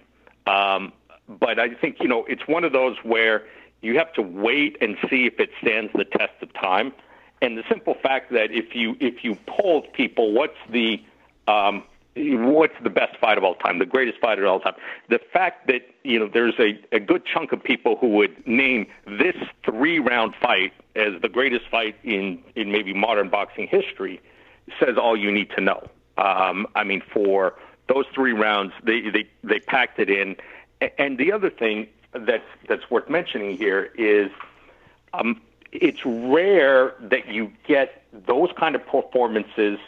[0.46, 0.94] Um,
[1.28, 3.44] but I think you know it's one of those where
[3.82, 6.94] you have to wait and see if it stands the test of time.
[7.42, 11.04] And the simple fact that if you if you polled people, what's the
[11.48, 11.84] um,
[12.16, 14.74] what's the best fight of all time, the greatest fight of all time?
[15.10, 18.88] The fact that you know there's a, a good chunk of people who would name
[19.08, 24.22] this three round fight as the greatest fight in in maybe modern boxing history
[24.80, 25.88] says all you need to know.
[26.18, 27.56] Um, I mean, for
[27.88, 30.36] those three rounds, they they they packed it in.
[30.98, 34.30] And the other thing that's that's worth mentioning here is
[35.14, 39.80] um, it's rare that you get those kind of performances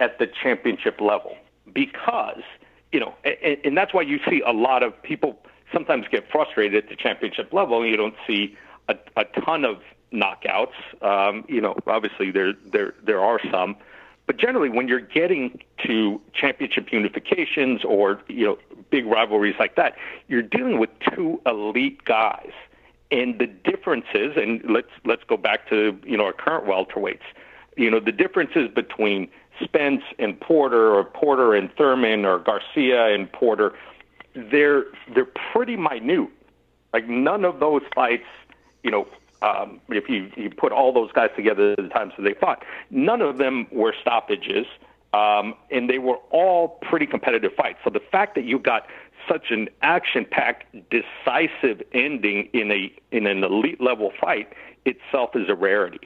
[0.00, 1.36] at the championship level
[1.76, 2.42] because
[2.90, 5.38] you know, and, and that's why you see a lot of people
[5.72, 8.56] sometimes get frustrated at the championship level, and you don't see
[8.88, 10.72] a, a ton of knockouts.
[11.02, 13.76] Um, you know, obviously there there there are some,
[14.26, 18.58] but generally when you're getting to championship unifications or you know
[18.90, 19.96] big rivalries like that,
[20.28, 22.52] you're dealing with two elite guys
[23.10, 27.20] and the differences and let's let's go back to you know our current welterweights
[27.76, 29.28] you know the differences between
[29.62, 33.72] Spence and Porter or Porter and Thurman or Garcia and Porter
[34.34, 34.84] they're
[35.14, 36.28] they're pretty minute
[36.92, 38.26] like none of those fights
[38.82, 39.06] you know
[39.42, 42.64] Um, if you, you put all those guys together, at the times that they fought,
[42.90, 44.66] none of them were stoppages,
[45.12, 47.78] um, and they were all pretty competitive fights.
[47.84, 48.86] So the fact that you got
[49.28, 54.48] such an action-packed, decisive ending in a in an elite level fight
[54.86, 56.00] itself is a rarity.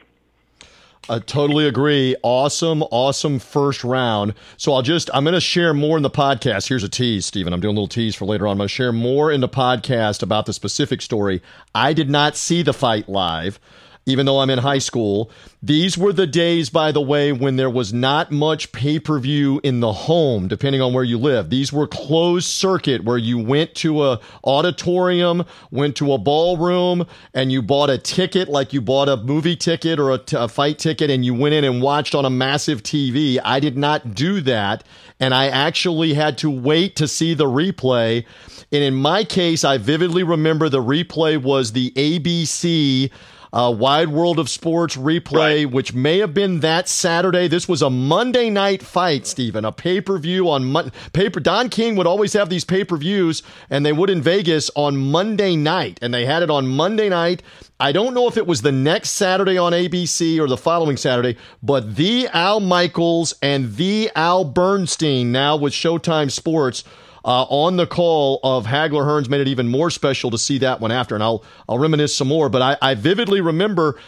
[1.09, 2.15] I totally agree.
[2.23, 4.35] Awesome, awesome first round.
[4.57, 6.69] So I'll just, I'm going to share more in the podcast.
[6.69, 7.53] Here's a tease, Stephen.
[7.53, 8.53] I'm doing a little tease for later on.
[8.53, 11.43] I'm going to share more in the podcast about the specific story.
[11.75, 13.59] I did not see the fight live
[14.07, 15.31] even though I'm in high school.
[15.63, 19.61] These were the days, by the way, when there was not much pay per view
[19.63, 21.51] in the home, depending on where you live.
[21.51, 27.53] These were closed circuit where you went to a auditorium, went to a ballroom, and
[27.53, 30.79] you bought a ticket like you bought a movie ticket or a, t- a fight
[30.79, 33.39] ticket, and you went in and watched on a massive TV.
[33.45, 34.83] I did not do that,
[35.21, 38.25] and I actually had to wait to see the replay.
[38.73, 43.11] And in my case, I vividly remember the replay was the ABC
[43.53, 45.71] uh, Wide World of Sports replay, right.
[45.71, 47.49] which may have been that Saturday.
[47.49, 51.41] This was a Monday night fight, Stephen, a pay per view on Mon- paper.
[51.41, 54.97] Don King would always have these pay per views, and they would in Vegas on
[54.97, 57.43] Monday night, and they had it on Monday night.
[57.79, 61.39] I don't know if it was the next Saturday on ABC or the following Saturday,
[61.63, 66.85] but the Al Michaels and the Al Bernstein, now with Showtime Sports,
[67.25, 70.81] uh, on the call of Hagler Hearns made it even more special to see that
[70.81, 71.15] one after.
[71.15, 73.99] And I'll I'll reminisce some more, but I, I vividly remember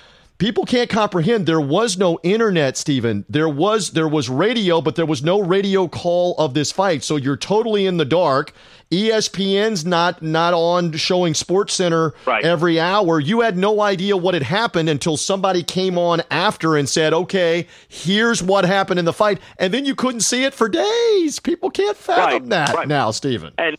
[0.43, 1.47] people can't comprehend.
[1.47, 3.25] There was no internet stephen.
[3.29, 7.05] There was there was radio but there was no radio call of this fight.
[7.05, 8.53] So you're totally in the dark.
[8.91, 12.45] Espn's not not on showing sports center right.
[12.45, 13.21] every hour.
[13.21, 17.69] You had no idea what had happened until somebody came on after and said okay
[17.89, 19.39] here's what happened in the fight.
[19.59, 21.39] And then you couldn't see it for days.
[21.39, 22.49] People can't fathom right.
[22.49, 22.89] that right.
[22.89, 23.55] now stephen.
[23.59, 23.77] And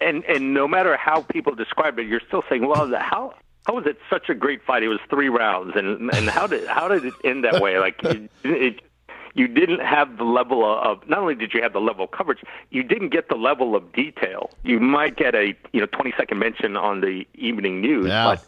[0.00, 3.34] and and no matter how people describe it, you're still saying, well, how
[3.66, 4.82] how was it such a great fight?
[4.82, 7.78] It was three rounds, and and how did how did it end that way?
[7.78, 8.80] Like it, it,
[9.34, 12.42] you didn't have the level of not only did you have the level of coverage,
[12.70, 14.50] you didn't get the level of detail.
[14.64, 18.24] You might get a you know 20 second mention on the evening news, yeah.
[18.24, 18.44] but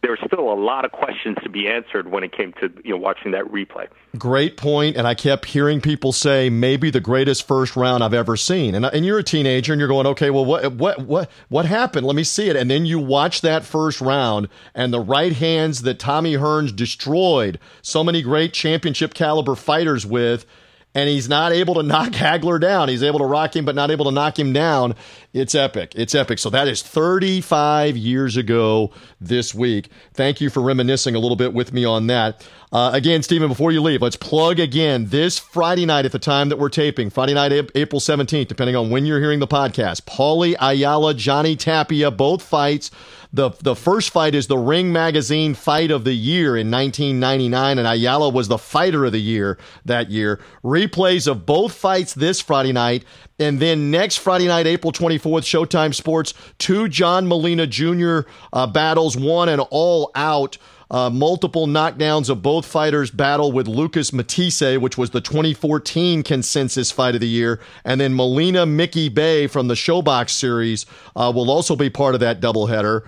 [0.00, 2.90] there were still a lot of questions to be answered when it came to you
[2.90, 3.88] know watching that replay.
[4.16, 8.36] Great point, and I kept hearing people say maybe the greatest first round I've ever
[8.36, 8.74] seen.
[8.74, 12.06] And and you're a teenager and you're going, okay, well what what what what happened?
[12.06, 12.56] Let me see it.
[12.56, 17.58] And then you watch that first round and the right hands that Tommy Hearns destroyed
[17.82, 20.46] so many great championship caliber fighters with
[20.94, 22.88] and he's not able to knock Hagler down.
[22.88, 24.94] He's able to rock him, but not able to knock him down.
[25.34, 25.92] It's epic.
[25.94, 26.38] It's epic.
[26.38, 29.90] So that is 35 years ago this week.
[30.14, 32.46] Thank you for reminiscing a little bit with me on that.
[32.72, 36.48] Uh, again, Stephen, before you leave, let's plug again this Friday night at the time
[36.48, 40.02] that we're taping, Friday night, April 17th, depending on when you're hearing the podcast.
[40.02, 42.90] Paulie Ayala, Johnny Tapia, both fights
[43.32, 47.86] the the first fight is the Ring Magazine Fight of the Year in 1999, and
[47.86, 50.40] Ayala was the Fighter of the Year that year.
[50.64, 53.04] Replays of both fights this Friday night,
[53.38, 58.20] and then next Friday night, April 24th, Showtime Sports, two John Molina Jr.
[58.52, 60.58] Uh, battles, one and all out.
[60.90, 66.90] Uh, multiple knockdowns of both fighters battle with Lucas Matthysse, which was the 2014 consensus
[66.90, 67.60] fight of the year.
[67.84, 72.20] And then Molina Mickey Bey from the ShoBox series uh, will also be part of
[72.20, 73.02] that doubleheader.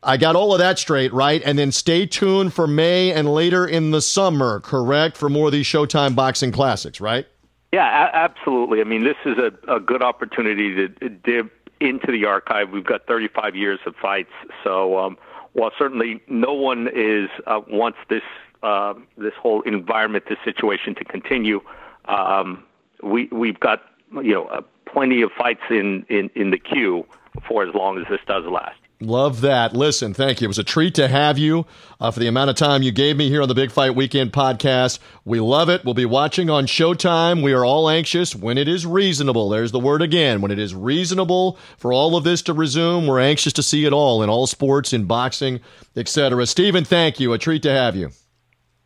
[0.00, 1.42] I got all of that straight, right?
[1.44, 5.16] And then stay tuned for May and later in the summer, correct?
[5.16, 7.26] For more of these Showtime boxing classics, right?
[7.74, 8.80] Yeah, a- absolutely.
[8.80, 11.50] I mean, this is a, a good opportunity to dip
[11.80, 12.70] into the archive.
[12.70, 14.30] We've got 35 years of fights,
[14.62, 15.18] so um,
[15.54, 18.22] while certainly no one is uh, wants this
[18.62, 21.60] uh, this whole environment, this situation to continue,
[22.04, 22.62] um,
[23.02, 23.82] we we've got
[24.22, 27.04] you know uh, plenty of fights in, in in the queue
[27.48, 28.78] for as long as this does last.
[29.04, 29.74] Love that.
[29.74, 30.46] Listen, thank you.
[30.46, 31.66] It was a treat to have you
[32.00, 34.32] uh, for the amount of time you gave me here on the Big Fight Weekend
[34.32, 34.98] podcast.
[35.24, 35.84] We love it.
[35.84, 37.42] We'll be watching on Showtime.
[37.42, 39.50] We are all anxious when it is reasonable.
[39.50, 40.40] There's the word again.
[40.40, 43.92] When it is reasonable for all of this to resume, we're anxious to see it
[43.92, 45.60] all in all sports, in boxing,
[45.96, 46.46] etc.
[46.46, 47.32] Stephen, thank you.
[47.34, 48.10] A treat to have you.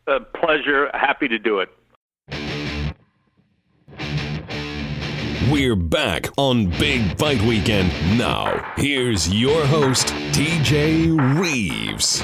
[0.07, 0.89] A pleasure.
[0.93, 1.69] Happy to do it.
[5.51, 7.91] We're back on Big Fight Weekend.
[8.19, 12.21] Now, here's your host, TJ Reeves.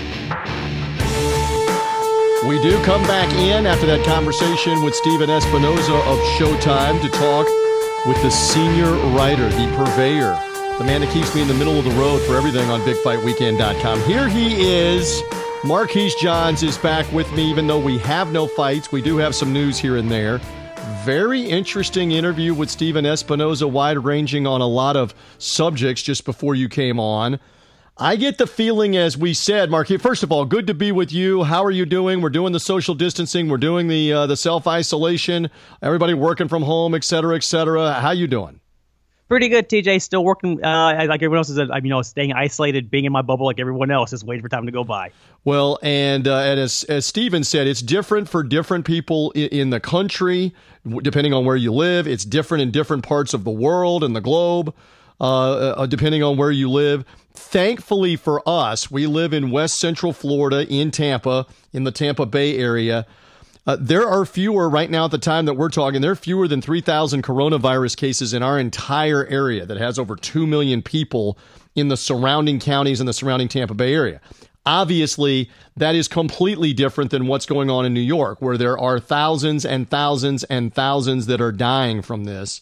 [2.48, 7.48] We do come back in after that conversation with Stephen Espinoza of Showtime to talk
[8.06, 10.38] with the senior writer, the purveyor,
[10.78, 14.02] the man that keeps me in the middle of the road for everything on BigFightWeekend.com.
[14.04, 15.24] Here he is.
[15.64, 18.92] Marquise Johns is back with me, even though we have no fights.
[18.92, 20.40] We do have some news here and there.
[21.04, 26.56] Very interesting interview with Stephen Espinoza, wide ranging on a lot of subjects just before
[26.56, 27.40] you came on.
[27.98, 29.98] I get the feeling, as we said, Marquis.
[29.98, 31.44] First of all, good to be with you.
[31.44, 32.22] How are you doing?
[32.22, 33.48] We're doing the social distancing.
[33.50, 35.50] We're doing the uh, the self isolation.
[35.82, 37.94] Everybody working from home, et cetera, et cetera.
[37.94, 38.60] How you doing?
[39.28, 40.04] Pretty good, TJ.
[40.04, 41.58] Still working uh, like everyone else is.
[41.58, 44.68] You know, staying isolated, being in my bubble like everyone else, is waiting for time
[44.68, 45.12] to go by.
[45.44, 49.70] Well, and, uh, and as as Stephen said, it's different for different people in, in
[49.72, 50.54] the country,
[51.02, 52.08] depending on where you live.
[52.08, 54.76] It's different in different parts of the world and the globe,
[55.20, 57.04] uh, uh depending on where you live.
[57.34, 62.60] Thankfully for us, we live in West Central Florida in Tampa, in the Tampa Bay
[62.60, 63.08] area.
[63.68, 66.02] Uh, there are fewer right now at the time that we're talking.
[66.02, 70.46] There are fewer than 3,000 coronavirus cases in our entire area that has over 2
[70.46, 71.38] million people
[71.74, 74.22] in the surrounding counties and the surrounding Tampa Bay area.
[74.68, 79.00] Obviously, that is completely different than what's going on in New York, where there are
[79.00, 82.62] thousands and thousands and thousands that are dying from this.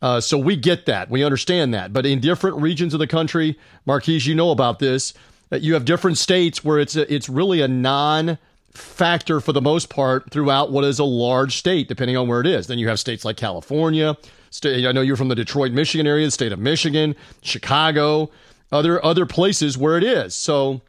[0.00, 1.10] Uh, so we get that.
[1.10, 1.92] We understand that.
[1.92, 5.14] But in different regions of the country, Marquise, you know about this.
[5.50, 8.38] Uh, you have different states where it's a, it's really a non
[8.74, 12.46] factor for the most part throughout what is a large state, depending on where it
[12.46, 12.66] is.
[12.66, 14.16] Then you have states like California.
[14.50, 18.30] State, I know you're from the Detroit, Michigan area, the state of Michigan, Chicago,
[18.70, 20.34] other other places where it is.
[20.34, 20.80] So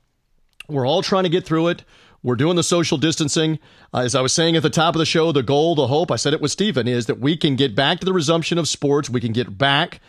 [0.68, 1.84] we're all trying to get through it.
[2.24, 3.60] We're doing the social distancing.
[3.94, 6.10] Uh, as I was saying at the top of the show, the goal, the hope,
[6.10, 8.70] I said it with Stephen, is that we can get back to the resumption of
[8.70, 9.10] sports.
[9.10, 10.00] We can get back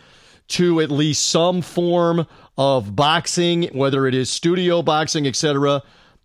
[0.46, 5.82] to at least some form of boxing, whether it is studio boxing, etc.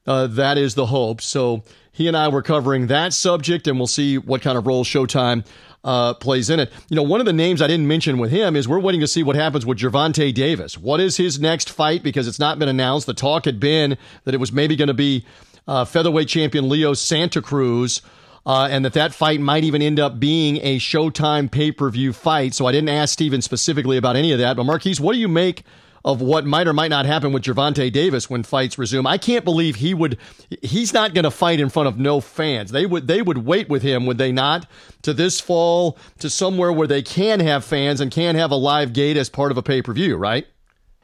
[0.10, 1.22] Uh, that is the hope.
[1.22, 4.84] So he and I were covering that subject, and we'll see what kind of role
[4.84, 5.45] Showtime
[5.84, 6.72] uh, plays in it.
[6.89, 9.07] You know, one of the names I didn't mention with him is we're waiting to
[9.07, 10.80] see what happens with Gervonta Davis.
[10.80, 12.01] What is his next fight?
[12.01, 13.05] Because it's not been announced.
[13.05, 15.26] The talk had been that it was maybe going to be
[15.68, 18.01] uh, featherweight champion Leo Santa Cruz.
[18.47, 22.14] Uh, and that that fight might even end up being a Showtime pay per view
[22.14, 22.55] fight.
[22.55, 24.57] So I didn't ask Stephen specifically about any of that.
[24.57, 25.64] But Marquise, what do you make
[26.04, 29.06] of what might or might not happen with Gervonta Davis when fights resume?
[29.06, 30.18] I can't believe he would.
[30.62, 32.72] He's not going to fight in front of no fans.
[32.72, 33.08] They would.
[33.08, 34.66] They would wait with him, would they not?
[35.04, 38.93] To this fall, to somewhere where they can have fans and can have a live
[38.93, 40.45] gate as part of a pay per view, right?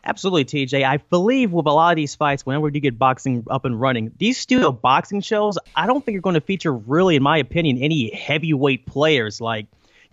[0.05, 0.85] Absolutely, TJ.
[0.85, 4.11] I believe with a lot of these fights, whenever you get boxing up and running,
[4.17, 7.79] these studio boxing shows, I don't think you're going to feature really, in my opinion,
[7.79, 9.41] any heavyweight players.
[9.41, 9.65] Like,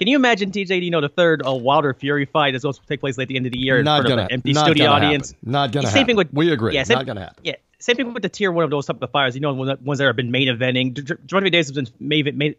[0.02, 0.82] can you imagine, TJ?
[0.82, 3.28] You know, the third a Wilder Fury fight is supposed to take place late at
[3.28, 5.06] the end of the year not in gonna, front of an empty not studio gonna
[5.06, 5.30] audience.
[5.30, 5.52] Happen.
[5.52, 6.06] Not to Same happen.
[6.06, 6.74] thing with we agree.
[6.74, 7.44] Yeah, same, not to happen.
[7.44, 9.36] Yeah, same thing with the tier one of those type of fires.
[9.36, 10.94] You know, ones that have been main eventing.
[10.94, 12.56] Gervonta Davis has been, made, made,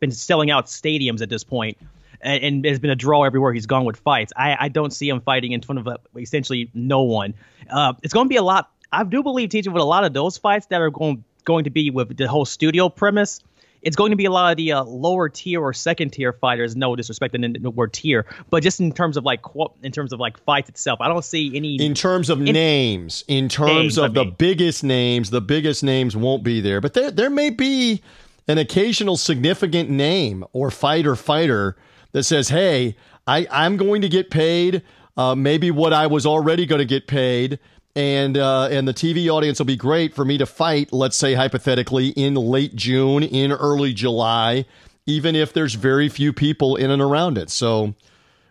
[0.00, 1.76] been selling out stadiums at this point
[2.22, 4.32] and, and has been a draw everywhere he's gone with fights.
[4.34, 7.34] I, I don't see him fighting in front of uh, essentially no one.
[7.68, 8.70] Uh, it's going to be a lot.
[8.90, 11.70] I do believe, TJ with a lot of those fights that are going going to
[11.70, 13.40] be with the whole studio premise.
[13.82, 16.76] It's going to be a lot of the uh, lower tier or second tier fighters.
[16.76, 19.40] No disrespect in the word tier, but just in terms of like
[19.82, 21.76] in terms of like fights itself, I don't see any.
[21.76, 26.16] In terms of in, names, in terms names, of the biggest names, the biggest names
[26.16, 28.02] won't be there, but there there may be
[28.48, 31.76] an occasional significant name or fighter fighter
[32.12, 32.96] that says, hey,
[33.26, 34.82] I, I'm going to get paid
[35.16, 37.58] uh, maybe what I was already going to get paid.
[37.96, 40.92] And uh, and the TV audience will be great for me to fight.
[40.92, 44.66] Let's say hypothetically in late June, in early July,
[45.06, 47.48] even if there's very few people in and around it.
[47.48, 47.94] So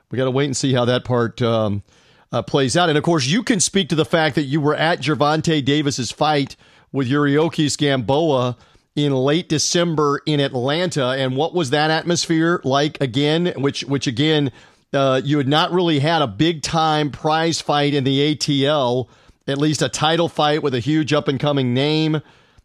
[0.09, 1.83] we got to wait and see how that part um,
[2.31, 2.89] uh, plays out.
[2.89, 6.11] And of course, you can speak to the fact that you were at Gervonta Davis's
[6.11, 6.55] fight
[6.91, 8.57] with Yuriorkis Gamboa
[8.95, 11.09] in late December in Atlanta.
[11.09, 13.53] And what was that atmosphere like again?
[13.57, 14.51] Which, which again,
[14.93, 19.07] uh, you had not really had a big time prize fight in the ATL,
[19.47, 22.21] at least a title fight with a huge up and coming name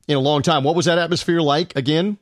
[0.08, 0.64] in a long time.
[0.64, 2.18] What was that atmosphere like again?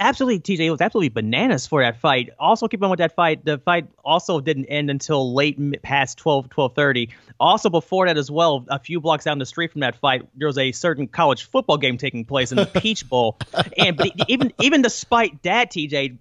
[0.00, 2.30] absolutely, TJ, it was absolutely bananas for that fight.
[2.38, 3.44] Also, keep on with that fight.
[3.44, 7.10] The fight also didn't end until late past 12, 12.30.
[7.38, 10.48] Also, before that as well, a few blocks down the street from that fight, there
[10.48, 13.38] was a certain college football game taking place in the Peach Bowl.
[13.78, 16.16] And but even even despite that, TJ,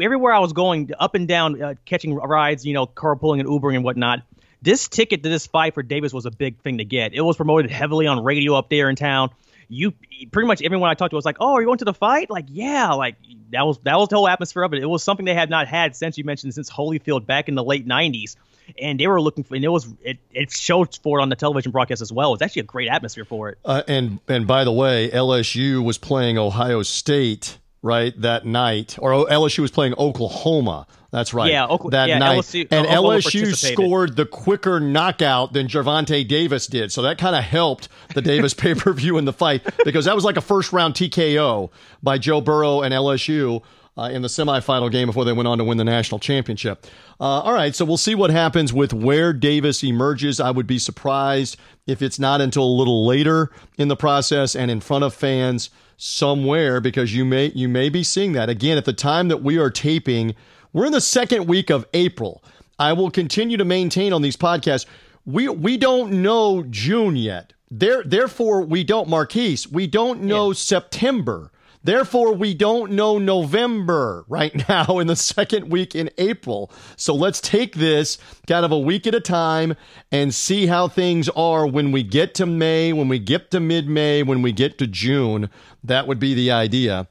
[0.00, 3.76] everywhere I was going, up and down, uh, catching rides, you know, carpooling and Ubering
[3.76, 4.22] and whatnot,
[4.62, 7.12] this ticket to this fight for Davis was a big thing to get.
[7.12, 9.30] It was promoted heavily on radio up there in town
[9.72, 9.92] you
[10.30, 12.30] pretty much everyone I talked to was like, "Oh, are you going to the fight?"
[12.30, 13.16] Like, yeah, like
[13.50, 14.82] that was that was the whole atmosphere of it.
[14.82, 17.64] It was something they had not had since you mentioned since Holyfield back in the
[17.64, 18.36] late '90s,
[18.78, 21.36] and they were looking for, and it was it it showed for it on the
[21.36, 22.34] television broadcast as well.
[22.34, 23.58] It's actually a great atmosphere for it.
[23.64, 29.10] Uh, and and by the way, LSU was playing Ohio State right that night, or
[29.26, 30.86] LSU was playing Oklahoma.
[31.10, 31.50] That's right.
[31.50, 32.38] Yeah, Oklahoma, that yeah, night.
[32.38, 36.90] LSU, and Oklahoma LSU scored the quicker knockout than Gervonta Davis did.
[36.90, 40.14] So that kind of helped the Davis pay per view in the fight because that
[40.14, 41.70] was like a first round TKO
[42.02, 43.62] by Joe Burrow and LSU
[43.98, 46.86] uh, in the semifinal game before they went on to win the national championship.
[47.20, 50.40] Uh, all right, so we'll see what happens with where Davis emerges.
[50.40, 54.70] I would be surprised if it's not until a little later in the process and
[54.70, 58.84] in front of fans somewhere because you may you may be seeing that again at
[58.84, 60.34] the time that we are taping.
[60.72, 62.42] We're in the second week of April.
[62.78, 64.86] I will continue to maintain on these podcasts.
[65.24, 67.52] We we don't know June yet.
[67.70, 69.66] There, therefore, we don't Marquise.
[69.66, 70.54] We don't know yeah.
[70.54, 71.50] September.
[71.84, 76.70] Therefore, we don't know November right now in the second week in April.
[76.96, 79.74] So let's take this kind of a week at a time
[80.10, 83.88] and see how things are when we get to May, when we get to mid
[83.88, 85.50] May, when we get to June.
[85.82, 87.08] That would be the idea.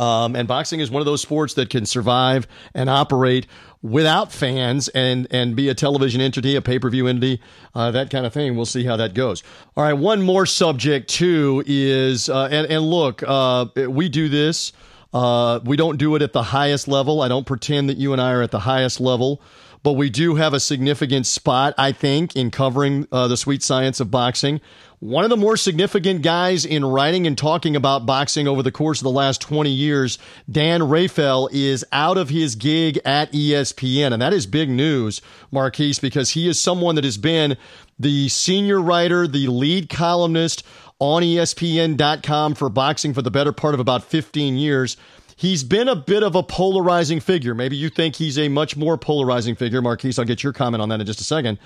[0.00, 3.46] Um, and boxing is one of those sports that can survive and operate
[3.82, 7.40] without fans and and be a television entity, a pay per view entity,
[7.74, 8.56] uh, that kind of thing.
[8.56, 9.42] We'll see how that goes.
[9.76, 14.72] All right, one more subject too is uh, and and look, uh, we do this.
[15.12, 17.20] Uh, we don't do it at the highest level.
[17.20, 19.42] I don't pretend that you and I are at the highest level,
[19.82, 24.00] but we do have a significant spot, I think, in covering uh, the sweet science
[24.00, 24.62] of boxing
[25.00, 29.00] one of the more significant guys in writing and talking about boxing over the course
[29.00, 30.18] of the last 20 years,
[30.50, 34.12] Dan Rafael, is out of his gig at ESPN.
[34.12, 37.56] And that is big news, Marquise, because he is someone that has been
[37.98, 40.64] the senior writer, the lead columnist
[40.98, 44.98] on ESPN.com for boxing for the better part of about 15 years.
[45.34, 47.54] He's been a bit of a polarizing figure.
[47.54, 49.80] Maybe you think he's a much more polarizing figure.
[49.80, 51.58] Marquise, I'll get your comment on that in just a second.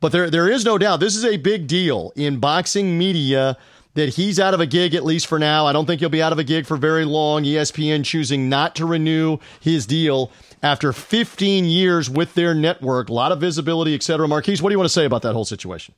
[0.00, 3.56] But there, there is no doubt this is a big deal in boxing media
[3.94, 5.66] that he's out of a gig at least for now.
[5.66, 7.44] I don't think he'll be out of a gig for very long.
[7.44, 10.30] ESPN choosing not to renew his deal
[10.62, 14.28] after 15 years with their network, a lot of visibility, et cetera.
[14.28, 15.94] Marquise, what do you want to say about that whole situation?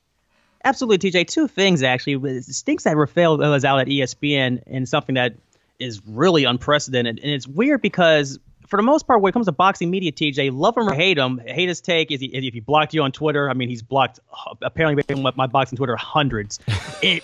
[0.64, 1.28] Absolutely, TJ.
[1.28, 2.14] Two things actually.
[2.14, 5.34] It stinks that Rafael was out at ESPN and something that
[5.78, 7.18] is really unprecedented.
[7.22, 8.38] And it's weird because
[8.72, 11.18] for the most part, when it comes to boxing media, TJ, love him or hate
[11.18, 12.10] him, hate his take.
[12.10, 13.50] Is he, if he blocked you on Twitter?
[13.50, 16.58] I mean, he's blocked uh, apparently my, my boxing Twitter hundreds.
[17.02, 17.22] It,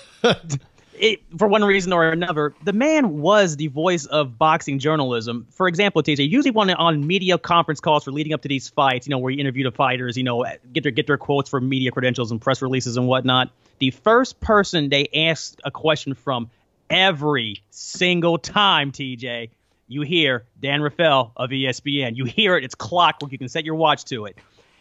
[0.92, 5.46] it for one reason or another, the man was the voice of boxing journalism.
[5.50, 9.06] For example, TJ, usually when on media conference calls for leading up to these fights,
[9.06, 10.44] you know, where you interview the fighters, you know,
[10.74, 13.50] get their get their quotes for media credentials and press releases and whatnot.
[13.78, 16.50] The first person they asked a question from
[16.90, 19.50] every single time, TJ,
[19.88, 22.16] you hear Dan Rafael of ESPN.
[22.16, 22.64] You hear it.
[22.64, 23.32] It's clockwork.
[23.32, 24.36] You can set your watch to it.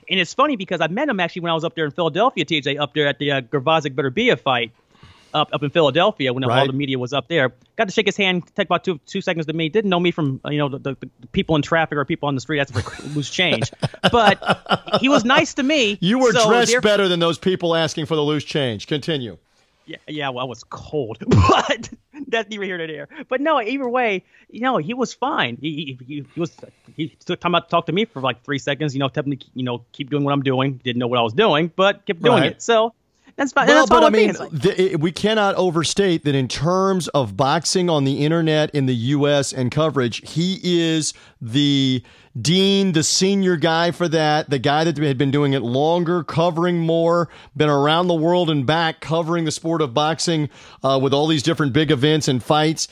[0.10, 2.45] And it's funny because I met him actually when I was up there in Philadelphia,
[2.45, 4.72] TJ, up there at the uh, Gvozdyk Beterbiev fight
[5.34, 6.60] up up in Philadelphia when right.
[6.60, 7.53] all the media was up there.
[7.76, 9.70] Got to shake his hand, take about two two seconds to me.
[9.70, 12.28] Didn't know me from uh, you know the, the, the people in traffic or people
[12.28, 12.60] on the street.
[12.60, 13.72] That's for loose change.
[14.12, 15.97] But he was nice to me.
[15.99, 18.88] You were so dressed better than those people asking for the loose change.
[18.88, 19.38] Continue.
[19.88, 20.30] Yeah, yeah.
[20.30, 21.90] Well, I was cold, but
[22.28, 23.08] that's neither here nor there.
[23.30, 25.58] But no, either way, you know, he was fine.
[25.60, 26.56] He, he, he was
[26.96, 28.94] he took time out to talk to me for like three seconds.
[28.94, 30.80] You know, telling me you know keep doing what I'm doing.
[30.84, 32.52] Didn't know what I was doing, but kept doing right.
[32.52, 32.62] it.
[32.62, 32.94] So
[33.38, 33.68] that's fine.
[33.68, 38.04] Well, that's but I mean, the, we cannot overstate that in terms of boxing on
[38.04, 39.54] the internet in the U.S.
[39.54, 42.04] and coverage, he is the
[42.40, 46.80] dean, the senior guy for that, the guy that had been doing it longer, covering
[46.80, 50.50] more, been around the world and back, covering the sport of boxing
[50.84, 52.88] uh, with all these different big events and fights.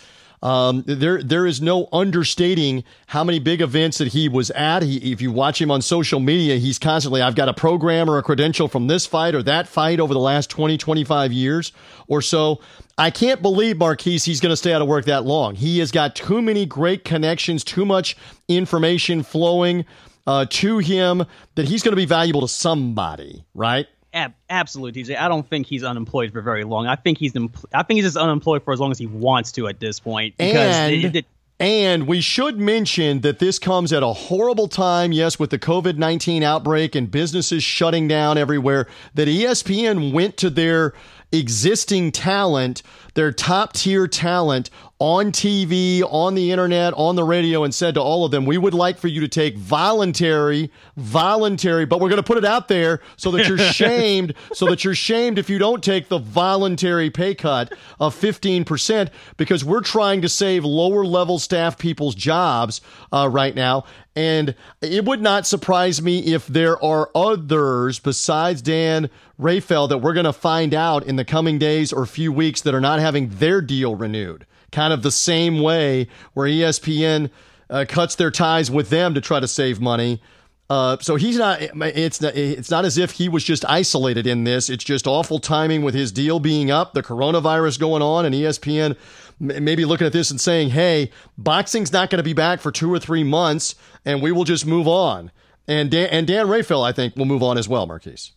[0.45, 4.83] Um, there, there is no understating how many big events that he was at.
[4.83, 8.19] He, if you watch him on social media, he's constantly, I've got a program or
[8.19, 11.71] a credential from this fight or that fight over the last 20, 25 years
[12.07, 12.61] or so.
[12.95, 15.55] I can't believe Marquise he's going to stay out of work that long.
[15.55, 18.15] He has got too many great connections, too much
[18.47, 19.83] information flowing
[20.27, 21.25] uh, to him
[21.55, 23.87] that he's going to be valuable to somebody, right?
[24.15, 25.17] Ab- absolutely, TJ.
[25.19, 26.87] I don't think he's unemployed for very long.
[26.87, 29.51] I think he's empl- I think he's just unemployed for as long as he wants
[29.53, 30.37] to at this point.
[30.37, 31.25] Because and, it, it,
[31.59, 35.97] and we should mention that this comes at a horrible time, yes, with the COVID
[35.97, 40.93] 19 outbreak and businesses shutting down everywhere, that ESPN went to their
[41.31, 42.83] existing talent,
[43.15, 44.69] their top tier talent
[44.99, 48.57] on TV, on the internet, on the radio, and said to all of them, We
[48.57, 52.69] would like for you to take voluntary, voluntary, but we're going to put it out
[52.69, 57.09] there so that you're shamed, so that you're shamed if you don't take the voluntary
[57.09, 62.79] pay cut of 15%, because we're trying to save lower level staff people's jobs
[63.11, 63.83] uh, right now.
[64.15, 70.13] And it would not surprise me if there are others besides Dan Rafael that we're
[70.13, 73.27] going to find out in the coming days or few weeks that are not having
[73.27, 74.45] their deal renewed.
[74.75, 77.29] Kind of the same way where ESPN
[77.69, 80.21] uh, cuts their ties with them to try to save money.
[80.69, 81.61] Uh, so he's not.
[81.61, 82.35] It's not.
[82.35, 84.69] It's not as if he was just isolated in this.
[84.69, 88.97] It's just awful timing with his deal being up, the coronavirus going on, and ESPN
[89.39, 92.91] maybe looking at this and saying, "Hey, boxing's not going to be back for two
[92.93, 95.31] or three months, and we will just move on."
[95.69, 98.33] And Dan, and Dan Rafael, I think, will move on as well, Marquise.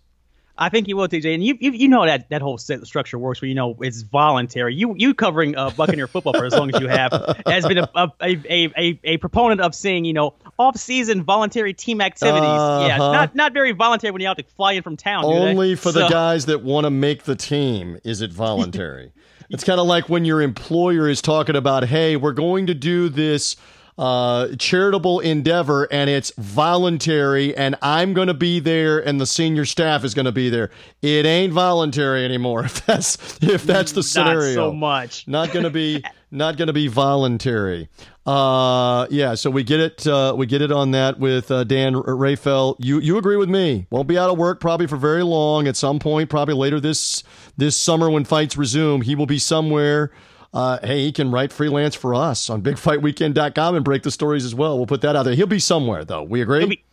[0.59, 1.35] I think you will, TJ.
[1.35, 4.75] And you, you, you know that that whole structure works where you know it's voluntary.
[4.75, 7.13] You you covering uh, Buccaneer football for as long as you have
[7.47, 11.73] has been a a, a, a, a proponent of seeing you know off season voluntary
[11.73, 12.43] team activities.
[12.43, 12.87] Uh-huh.
[12.87, 15.25] Yeah, not not very voluntary when you have to fly in from town.
[15.25, 16.01] Only for so.
[16.01, 19.13] the guys that want to make the team is it voluntary.
[19.51, 23.09] it's kind of like when your employer is talking about, hey, we're going to do
[23.09, 23.57] this
[23.99, 29.65] uh, charitable endeavor and it's voluntary and I'm going to be there and the senior
[29.65, 30.71] staff is going to be there.
[31.03, 34.55] It ain't voluntary anymore if that's if that's the scenario.
[34.55, 35.29] Not so much.
[35.29, 37.89] Not going to be not going to be voluntary.
[38.27, 40.07] Uh, yeah, so we get it.
[40.07, 42.77] Uh, we get it on that with uh, Dan Rafael.
[42.79, 43.87] You you agree with me?
[43.91, 45.67] Won't be out of work probably for very long.
[45.67, 47.25] At some point, probably later this
[47.57, 50.13] this summer when fights resume, he will be somewhere
[50.53, 54.55] uh, hey, he can write freelance for us on bigfightweekend.com and break the stories as
[54.55, 54.77] well.
[54.77, 55.35] We'll put that out there.
[55.35, 56.23] He'll be somewhere, though.
[56.23, 56.61] We agree?
[56.61, 56.85] He'll be,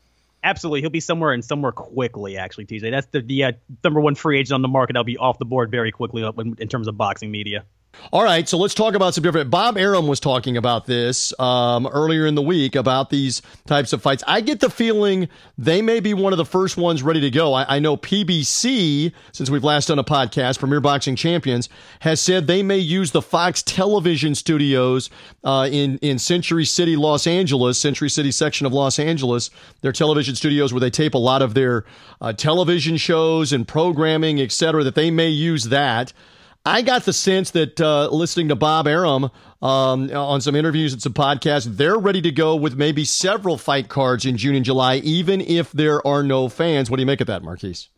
[0.44, 0.82] absolutely.
[0.82, 2.92] He'll be somewhere and somewhere quickly, actually, TJ.
[2.92, 3.52] That's the, the uh,
[3.84, 4.98] number one free agent on the market.
[4.98, 7.66] I'll be off the board very quickly in, in terms of boxing media.
[8.12, 9.50] All right, so let's talk about some different.
[9.50, 14.02] Bob Arum was talking about this um, earlier in the week about these types of
[14.02, 14.24] fights.
[14.28, 15.28] I get the feeling
[15.58, 17.54] they may be one of the first ones ready to go.
[17.54, 21.68] I, I know PBC, since we've last done a podcast, Premier Boxing Champions,
[22.00, 25.10] has said they may use the Fox television studios
[25.44, 29.50] uh, in in Century City, Los Angeles, Century City section of Los Angeles.
[29.82, 31.86] Their television studios where they tape a lot of their
[32.22, 34.84] uh, television shows and programming, et cetera.
[34.84, 36.14] That they may use that.
[36.68, 39.30] I got the sense that uh, listening to Bob Arum
[39.62, 43.88] um, on some interviews and some podcasts, they're ready to go with maybe several fight
[43.88, 46.90] cards in June and July, even if there are no fans.
[46.90, 47.90] What do you make of that, Marquise?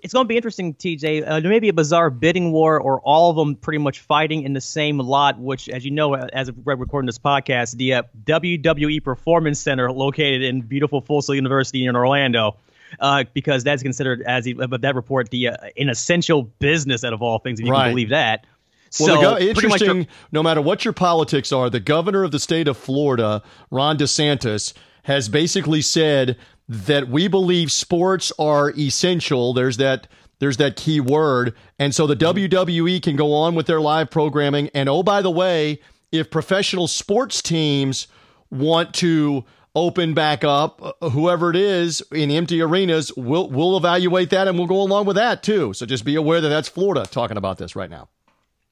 [0.00, 1.28] It's going to be interesting, TJ.
[1.28, 4.42] Uh, there may be a bizarre bidding war, or all of them pretty much fighting
[4.42, 5.38] in the same lot.
[5.38, 10.42] Which, as you know, as we're recording this podcast, the uh, WWE Performance Center, located
[10.42, 12.56] in beautiful Sail University in Orlando,
[12.98, 17.12] uh, because that's considered as he but that report the uh, an essential business out
[17.12, 17.84] of all things, if you right.
[17.84, 18.46] can believe that.
[18.98, 20.08] Well, so, go- interesting.
[20.32, 24.72] no matter what your politics are, the governor of the state of Florida, Ron DeSantis,
[25.04, 26.36] has basically said
[26.68, 29.52] that we believe sports are essential.
[29.52, 30.08] There's that.
[30.40, 31.54] There's that key word.
[31.78, 34.70] And so the WWE can go on with their live programming.
[34.72, 35.80] And oh, by the way,
[36.12, 38.08] if professional sports teams
[38.50, 39.44] want to
[39.74, 44.66] open back up, whoever it is in empty arenas, we'll we'll evaluate that and we'll
[44.66, 45.72] go along with that too.
[45.72, 48.08] So just be aware that that's Florida talking about this right now.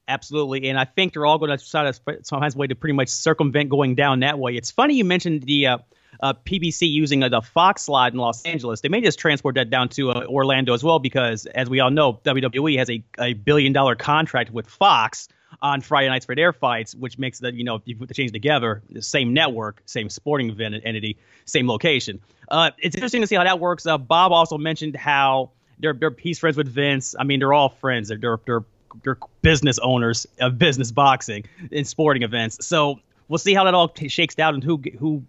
[0.07, 3.09] Absolutely, and I think they're all going to try to sometimes way to pretty much
[3.09, 4.55] circumvent going down that way.
[4.55, 5.67] It's funny you mentioned the.
[5.67, 5.77] Uh,
[6.21, 8.81] uh, PBC using uh, the Fox slot in Los Angeles.
[8.81, 11.91] They may just transport that down to uh, Orlando as well because, as we all
[11.91, 15.29] know, WWE has a, a billion dollar contract with Fox
[15.61, 18.13] on Friday nights for their fights, which makes that you know if you put the
[18.13, 22.19] chains together, the same network, same sporting event entity, same location.
[22.49, 23.85] Uh, it's interesting to see how that works.
[23.85, 27.15] Uh, Bob also mentioned how they're, they're he's friends with Vince.
[27.17, 28.09] I mean, they're all friends.
[28.09, 28.63] They're they're they're,
[29.03, 32.65] they're business owners of business boxing in sporting events.
[32.65, 35.23] So we'll see how that all shakes out and who who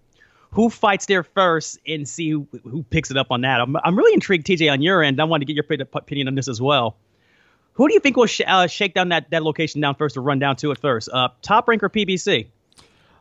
[0.53, 3.61] who fights there first and see who, who picks it up on that.
[3.61, 5.21] I'm, I'm really intrigued, TJ, on your end.
[5.21, 5.65] I want to get your
[5.95, 6.97] opinion on this as well.
[7.81, 10.21] Who do you think will sh- uh, shake down that, that location down first or
[10.21, 11.09] run down to it first?
[11.11, 12.49] Uh, top rank or PBC?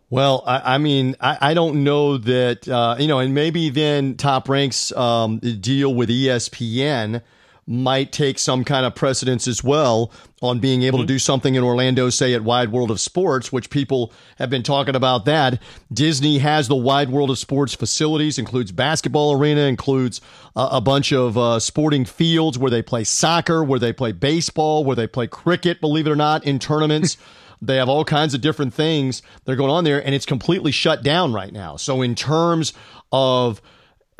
[0.09, 4.17] Well, I, I mean, I, I, don't know that, uh, you know, and maybe then
[4.17, 7.21] top ranks um, deal with ESPN
[7.69, 10.11] might take some kind of precedence as well
[10.41, 11.07] on being able mm-hmm.
[11.07, 14.63] to do something in Orlando, say at Wide World of Sports, which people have been
[14.63, 15.61] talking about that.
[15.93, 20.19] Disney has the Wide World of Sports facilities, includes basketball arena, includes
[20.55, 24.83] uh, a bunch of uh, sporting fields where they play soccer, where they play baseball,
[24.83, 27.17] where they play cricket, believe it or not, in tournaments.
[27.61, 30.71] They have all kinds of different things that are going on there, and it's completely
[30.71, 31.75] shut down right now.
[31.75, 32.71] So, in terms
[33.11, 33.61] of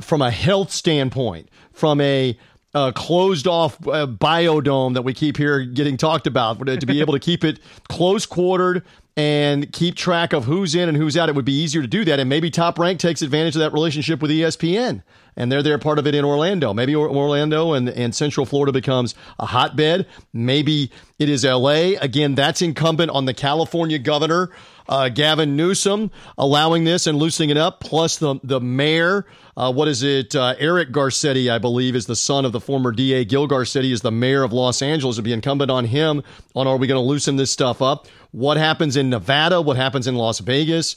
[0.01, 2.37] from a health standpoint, from a
[2.73, 7.13] uh, closed off uh, biodome that we keep here getting talked about to be able
[7.13, 8.83] to keep it close quartered
[9.19, 11.27] and keep track of who's in and who's out.
[11.27, 12.21] It would be easier to do that.
[12.21, 15.03] And maybe Top Rank takes advantage of that relationship with ESPN
[15.35, 16.73] and they're there part of it in Orlando.
[16.73, 20.07] Maybe Orlando and, and Central Florida becomes a hotbed.
[20.31, 21.97] Maybe it is LA.
[21.99, 24.51] Again, that's incumbent on the California governor
[24.89, 29.25] uh, Gavin Newsom allowing this and loosening it up, plus the the mayor.
[29.55, 30.35] Uh, what is it?
[30.35, 33.23] Uh, Eric Garcetti, I believe, is the son of the former DA.
[33.23, 35.15] Gil Garcetti is the mayor of Los Angeles.
[35.15, 36.23] It'd be incumbent on him
[36.55, 38.07] on are we going to loosen this stuff up?
[38.31, 39.61] What happens in Nevada?
[39.61, 40.95] What happens in Las Vegas?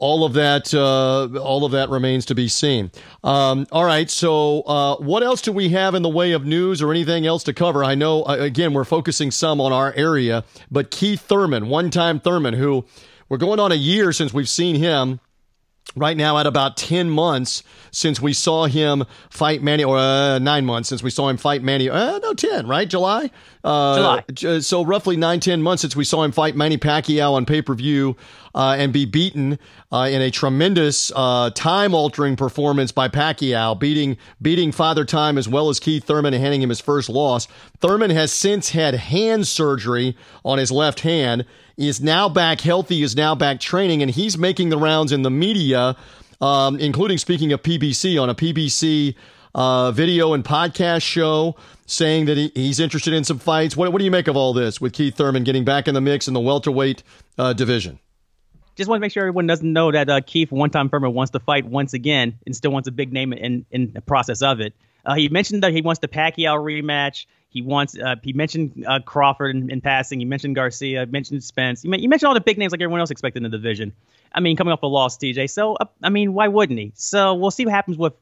[0.00, 2.90] all of that, uh, all of that remains to be seen.
[3.22, 4.10] Um, all right.
[4.10, 7.44] So, uh, what else do we have in the way of news or anything else
[7.44, 7.84] to cover?
[7.84, 12.54] I know, uh, again, we're focusing some on our area, but Keith Thurman, one-time Thurman,
[12.54, 12.86] who
[13.28, 15.20] we're going on a year since we've seen him
[15.96, 20.64] right now at about 10 months since we saw him fight Manny, or uh, nine
[20.64, 22.88] months since we saw him fight Manny, uh, no, 10, right?
[22.88, 23.30] July?
[23.64, 24.60] Uh, July.
[24.60, 27.74] So roughly nine, 10 months since we saw him fight Manny Pacquiao on pay per
[27.74, 28.16] view
[28.54, 29.58] uh, and be beaten
[29.92, 35.48] uh, in a tremendous uh, time altering performance by Pacquiao, beating, beating Father Time as
[35.48, 37.48] well as Keith Thurman and handing him his first loss.
[37.80, 41.44] Thurman has since had hand surgery on his left hand
[41.80, 45.30] is now back healthy, is now back training, and he's making the rounds in the
[45.30, 45.96] media,
[46.40, 49.14] um, including speaking of PBC on a PBC
[49.54, 51.56] uh, video and podcast show,
[51.86, 53.76] saying that he, he's interested in some fights.
[53.76, 56.02] What, what, do you make of all this with Keith Thurman getting back in the
[56.02, 57.02] mix in the welterweight
[57.38, 57.98] uh, division?
[58.76, 61.32] Just want to make sure everyone doesn't know that uh, Keith, one time Thurman, wants
[61.32, 64.60] to fight once again and still wants a big name in, in the process of
[64.60, 64.74] it.
[65.04, 67.24] Uh, he mentioned that he wants the Pacquiao rematch.
[67.50, 67.98] He wants.
[67.98, 70.20] Uh, he mentioned uh, Crawford in, in, passing.
[70.20, 71.04] He mentioned Garcia.
[71.06, 71.84] Mentioned Spence.
[71.84, 73.92] You, mentioned all the big names like everyone else expected in the division.
[74.32, 75.50] I mean, coming off a loss, TJ.
[75.50, 76.92] So uh, I mean, why wouldn't he?
[76.94, 78.12] So we'll see what happens with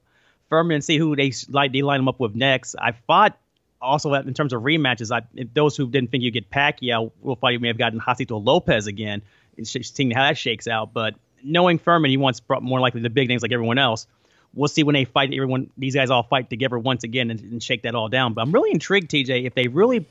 [0.48, 1.72] Thurman and see who they like.
[1.72, 2.74] They line him up with next.
[2.78, 3.38] I thought
[3.82, 5.14] also in terms of rematches.
[5.14, 8.42] I those who didn't think you'd get Pacquiao will thought you may have gotten Josesito
[8.42, 9.20] Lopez again.
[9.62, 13.42] Seeing how that shakes out, but knowing Thurman, he wants more likely the big names
[13.42, 14.06] like everyone else
[14.54, 15.32] we'll see when they fight.
[15.32, 18.34] Everyone, these guys all fight together once again and, and shake that all down.
[18.34, 20.06] But I'm really intrigued, TJ, if they really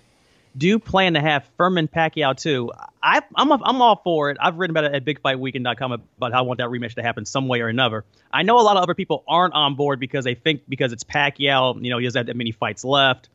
[0.57, 2.71] do plan to have Thurman Pacquiao too.
[3.01, 4.37] I, I'm a, I'm all for it.
[4.39, 7.47] I've written about it at BigFightWeekend.com about how I want that rematch to happen some
[7.47, 8.05] way or another.
[8.31, 11.03] I know a lot of other people aren't on board because they think because it's
[11.03, 13.29] Pacquiao, you know, he doesn't have that many fights left.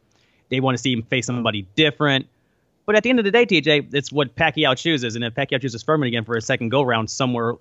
[0.49, 2.27] They want to see him face somebody different.
[2.85, 5.61] But at the end of the day, TJ, it's what Pacquiao chooses, and if Pacquiao
[5.61, 7.55] chooses Thurman again for a second go round somewhere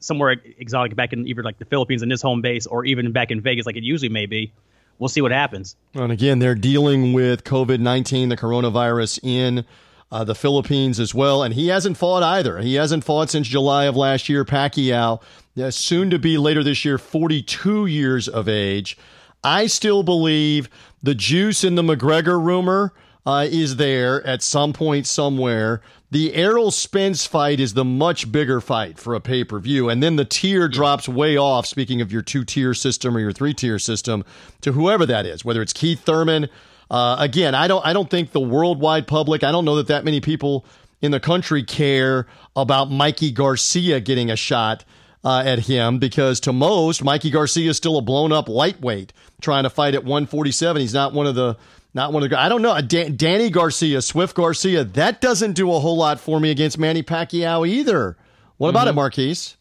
[0.00, 3.30] somewhere exotic back in either like the Philippines in his home base or even back
[3.30, 4.52] in Vegas like it usually may be.
[4.98, 5.76] We'll see what happens.
[5.94, 9.64] And again, they're dealing with COVID 19, the coronavirus in
[10.10, 11.42] uh, the Philippines as well.
[11.42, 12.58] And he hasn't fought either.
[12.58, 14.44] He hasn't fought since July of last year.
[14.44, 15.22] Pacquiao,
[15.60, 18.96] uh, soon to be later this year, 42 years of age.
[19.44, 20.68] I still believe
[21.02, 22.92] the juice in the McGregor rumor
[23.24, 25.80] uh, is there at some point somewhere.
[26.10, 29.90] The Errol Spence fight is the much bigger fight for a pay per view.
[29.90, 33.32] And then the tier drops way off, speaking of your two tier system or your
[33.32, 34.24] three tier system,
[34.62, 36.48] to whoever that is, whether it's Keith Thurman.
[36.90, 40.06] Uh, again, I don't, I don't think the worldwide public, I don't know that that
[40.06, 40.64] many people
[41.02, 44.86] in the country care about Mikey Garcia getting a shot
[45.24, 49.64] uh, at him because to most, Mikey Garcia is still a blown up lightweight trying
[49.64, 50.80] to fight at 147.
[50.80, 51.58] He's not one of the
[51.98, 52.40] not one of the.
[52.40, 52.80] I don't know.
[52.80, 54.84] Dan, Danny Garcia, Swift Garcia.
[54.84, 58.16] That doesn't do a whole lot for me against Manny Pacquiao either.
[58.56, 58.90] What about mm-hmm.
[58.90, 59.56] it, Marquise?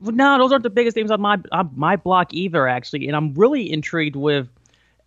[0.00, 3.08] No, those aren't the biggest names on my on my block either, actually.
[3.08, 4.48] And I'm really intrigued with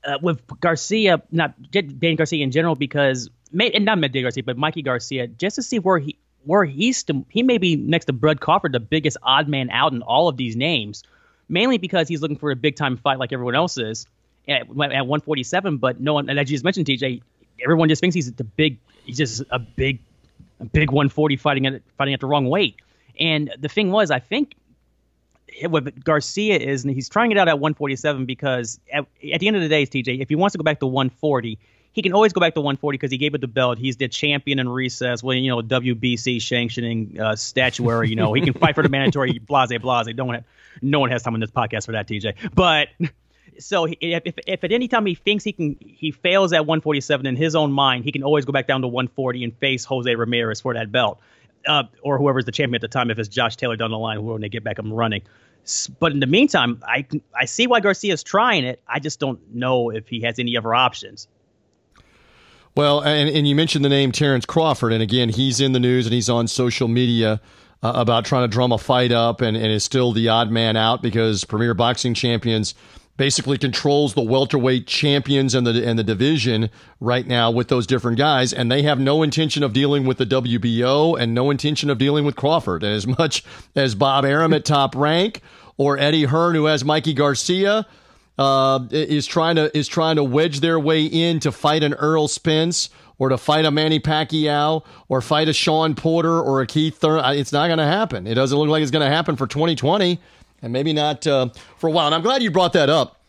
[0.04, 4.82] uh, with Garcia, not Danny Garcia in general, because and not Danny Garcia, but Mikey
[4.82, 8.42] Garcia, just to see where he where he's to, he may be next to Bud
[8.42, 11.04] Crawford, the biggest odd man out in all of these names,
[11.48, 14.08] mainly because he's looking for a big time fight like everyone else is
[14.50, 17.22] at, at 147, but no one, and as you just mentioned, TJ,
[17.64, 20.00] everyone just thinks he's the big, he's just a big,
[20.60, 22.76] a big 140 fighting at fighting at the wrong weight.
[23.20, 24.56] And the thing was, I think
[25.68, 29.56] what Garcia is, and he's trying it out at 147 because at, at the end
[29.56, 31.60] of the day, TJ, if he wants to go back to 140,
[31.92, 33.78] he can always go back to 140 because he gave it the belt.
[33.78, 35.24] He's the champion in recess.
[35.24, 38.10] Well, you know, WBC sanctioning uh, statuary.
[38.10, 39.40] You know, he can fight for the mandatory.
[39.40, 40.08] blase, blase.
[40.16, 40.46] No one,
[40.82, 42.54] no one has time on this podcast for that, TJ.
[42.54, 42.90] But
[43.60, 47.36] so if, if, at any time he thinks he can he fails at 147 in
[47.36, 50.62] his own mind, he can always go back down to 140 and face Jose Ramirez
[50.62, 51.20] for that belt,
[51.68, 53.12] uh, or whoever's the champion at the time.
[53.12, 55.22] If it's Josh Taylor down the line, when they get back I'm running.
[56.00, 57.06] But in the meantime, I
[57.36, 58.82] I see why Garcia's trying it.
[58.88, 61.28] I just don't know if he has any other options.
[62.76, 66.06] Well, and, and you mentioned the name Terence Crawford, and again, he's in the news
[66.06, 67.42] and he's on social media.
[67.82, 70.76] Uh, about trying to drum a fight up and, and is still the odd man
[70.76, 72.76] out because Premier Boxing Champions
[73.20, 76.70] basically controls the welterweight champions and the and the division
[77.02, 80.26] right now with those different guys, and they have no intention of dealing with the
[80.26, 82.82] WBO and no intention of dealing with Crawford.
[82.82, 83.44] And as much
[83.76, 85.42] as Bob Arum at top rank
[85.78, 87.86] or Eddie Hearn, who has Mikey Garcia,
[88.38, 92.30] uh, is trying to is trying to wedge their way in to fight an Errol
[92.30, 96.98] Spence or to fight a Manny Pacquiao or fight a Shawn Porter or a Keith
[96.98, 97.38] Thurman.
[97.38, 98.28] It's not going to happen.
[98.28, 100.22] It doesn't look like it's going to happen for 2020
[100.62, 102.06] and maybe not uh, for a while.
[102.06, 103.22] And I'm glad you brought that up.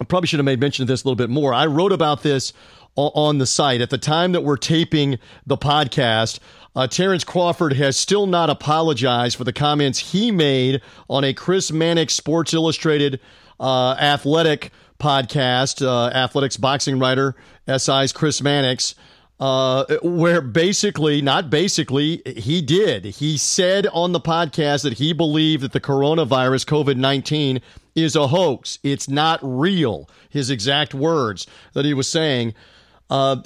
[0.00, 1.54] I probably should have made mention of this a little bit more.
[1.54, 2.52] I wrote about this
[2.96, 3.80] on the site.
[3.80, 6.40] At the time that we're taping the podcast,
[6.74, 11.70] uh, Terence Crawford has still not apologized for the comments he made on a Chris
[11.70, 13.20] Mannix Sports Illustrated
[13.60, 17.34] uh, athletic podcast, uh, athletics boxing writer,
[17.68, 18.94] SI's Chris Mannix.
[19.42, 23.04] Uh, where basically, not basically, he did.
[23.04, 27.60] He said on the podcast that he believed that the coronavirus, COVID 19,
[27.96, 28.78] is a hoax.
[28.84, 30.08] It's not real.
[30.30, 32.54] His exact words that he was saying.
[33.10, 33.42] Uh,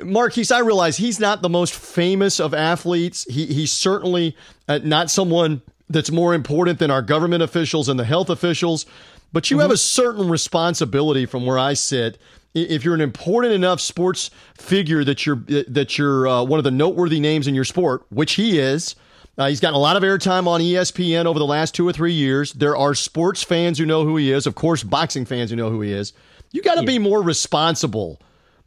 [0.00, 3.24] Marquise, I realize he's not the most famous of athletes.
[3.30, 4.36] He, he's certainly
[4.66, 8.84] uh, not someone that's more important than our government officials and the health officials.
[9.32, 9.62] But you mm-hmm.
[9.62, 12.18] have a certain responsibility from where I sit.
[12.56, 15.36] If you're an important enough sports figure that you're
[15.68, 18.96] that you're uh, one of the noteworthy names in your sport, which he is,
[19.38, 22.14] uh, he's gotten a lot of airtime on ESPN over the last two or three
[22.14, 22.54] years.
[22.54, 25.70] There are sports fans who know who he is, of course, boxing fans who know
[25.70, 26.14] who he is.
[26.52, 26.86] You got to yeah.
[26.86, 28.18] be more responsible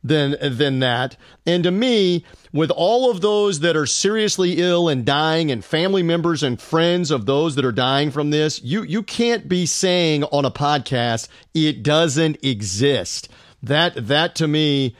[0.03, 1.17] than than that.
[1.45, 6.03] And to me, with all of those that are seriously ill and dying and family
[6.03, 10.23] members and friends of those that are dying from this, you you can't be saying
[10.25, 13.29] on a podcast it doesn't exist.
[13.63, 14.95] That that to me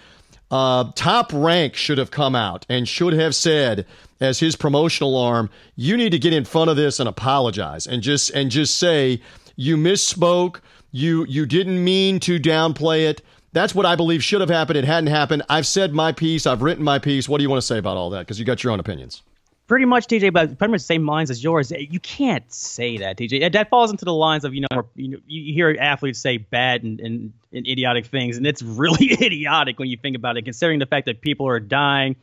[0.51, 3.86] uh, top rank should have come out and should have said
[4.20, 8.01] as his promotional arm, you need to get in front of this and apologize and
[8.01, 9.22] just and just say
[9.55, 10.60] you misspoke,
[10.91, 14.78] you you didn't mean to downplay it that's what I believe should have happened.
[14.78, 15.43] It hadn't happened.
[15.49, 16.45] I've said my piece.
[16.45, 17.28] I've written my piece.
[17.28, 18.20] What do you want to say about all that?
[18.20, 19.24] Because you got your own opinions.
[19.70, 21.72] Pretty much, TJ, but pretty much the same lines as yours.
[21.72, 23.54] You can't say that, TJ.
[23.54, 26.82] That falls into the lines of you know, you, know, you hear athletes say bad
[26.84, 30.80] and, and, and idiotic things, and it's really idiotic when you think about it, considering
[30.80, 32.16] the fact that people are dying,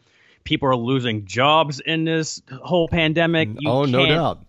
[0.43, 3.49] people are losing jobs in this whole pandemic.
[3.57, 4.41] You oh, no doubt.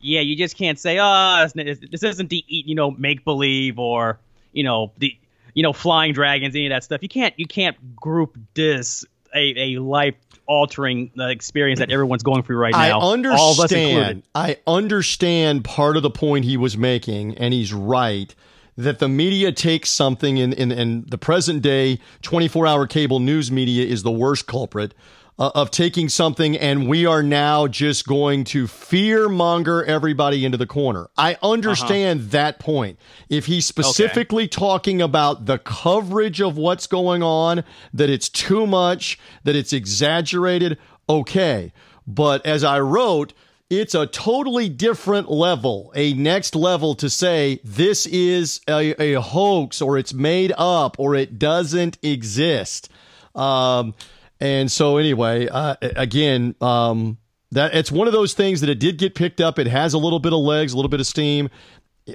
[0.00, 4.18] Yeah, you just can't say, oh, this isn't the you know make believe or
[4.52, 5.16] you know the
[5.54, 7.02] you know, flying dragons, any of that stuff.
[7.02, 10.14] You can't you can't group this a, a life
[10.46, 12.98] altering uh, experience that everyone's going through right now.
[13.00, 14.22] I understand.
[14.34, 18.34] I understand part of the point he was making, and he's right
[18.76, 23.50] that the media takes something in, in, in the present day 24 hour cable news
[23.52, 24.94] media is the worst culprit
[25.40, 30.58] uh, of taking something and we are now just going to fear monger everybody into
[30.58, 31.08] the corner.
[31.16, 32.28] I understand uh-huh.
[32.32, 32.98] that point.
[33.30, 34.50] If he's specifically okay.
[34.50, 37.64] talking about the coverage of what's going on,
[37.94, 40.76] that it's too much, that it's exaggerated,
[41.08, 41.72] okay.
[42.06, 43.32] But as I wrote,
[43.70, 49.80] it's a totally different level, a next level to say this is a, a hoax
[49.80, 52.90] or it's made up or it doesn't exist.
[53.34, 53.94] Um,
[54.40, 57.18] and so, anyway, uh, again, um,
[57.52, 59.58] that it's one of those things that it did get picked up.
[59.58, 61.50] It has a little bit of legs, a little bit of steam.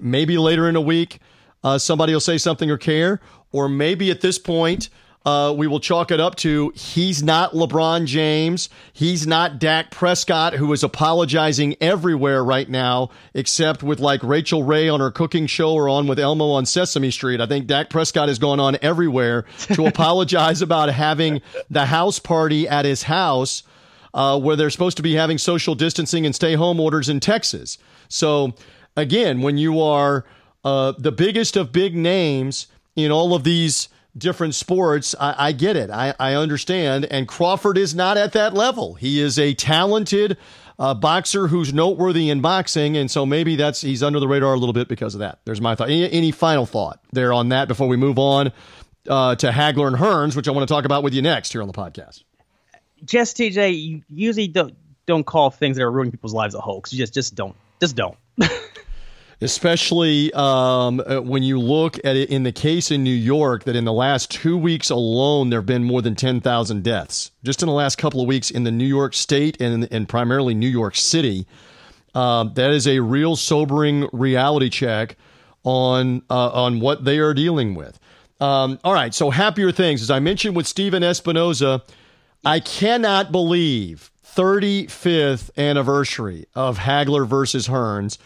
[0.01, 1.19] Maybe later in a week,
[1.63, 3.21] uh, somebody will say something or care,
[3.51, 4.89] or maybe at this point,
[5.25, 8.69] uh, we will chalk it up to he's not LeBron James.
[8.93, 14.87] He's not Dak Prescott, who is apologizing everywhere right now, except with like Rachel Ray
[14.87, 17.41] on her cooking show or on with Elmo on Sesame Street.
[17.41, 22.67] I think Dak Prescott has gone on everywhere to apologize about having the house party
[22.67, 23.63] at his house.
[24.13, 27.77] Uh, where they're supposed to be having social distancing and stay home orders in Texas.
[28.07, 28.53] So,
[28.95, 30.23] again, when you are
[30.63, 35.75] uh, the biggest of big names in all of these different sports, I, I get
[35.75, 35.89] it.
[35.89, 37.05] I, I, understand.
[37.05, 38.95] And Crawford is not at that level.
[38.95, 40.37] He is a talented
[40.79, 44.57] uh, boxer who's noteworthy in boxing, and so maybe that's he's under the radar a
[44.57, 45.39] little bit because of that.
[45.45, 45.89] There's my thought.
[45.89, 48.51] Any, any final thought there on that before we move on
[49.09, 51.61] uh, to Hagler and Hearns, which I want to talk about with you next here
[51.61, 52.23] on the podcast.
[53.03, 56.91] Just TJ, you usually don't don't call things that are ruining people's lives a hoax.
[56.91, 57.55] You just just don't.
[57.79, 58.17] Just don't.
[59.41, 63.75] especially um, uh, when you look at it in the case in New York that
[63.75, 67.31] in the last two weeks alone, there have been more than 10,000 deaths.
[67.43, 70.53] Just in the last couple of weeks in the New York State and, and primarily
[70.53, 71.45] New York City.
[72.13, 75.17] Uh, that is a real sobering reality check
[75.65, 77.99] on uh, on what they are dealing with.
[78.39, 80.01] Um, all right, so happier things.
[80.01, 81.81] As I mentioned with Stephen Espinoza,
[82.45, 88.17] I cannot believe 35th anniversary of Hagler versus Hearns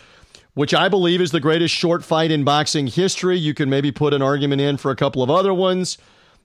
[0.60, 3.38] which I believe is the greatest short fight in boxing history.
[3.38, 5.98] You can maybe put an argument in for a couple of other ones,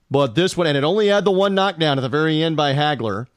[0.09, 2.71] but this one, and it only had the one knockdown at the very end by
[2.71, 3.27] Hagler.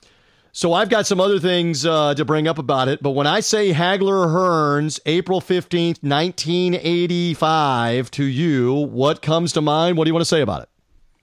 [0.53, 3.03] So I've got some other things uh, to bring up about it.
[3.03, 9.99] But when I say Hagler Hearns, April 15th, 1985, to you, what comes to mind?
[9.99, 10.69] What do you want to say about it?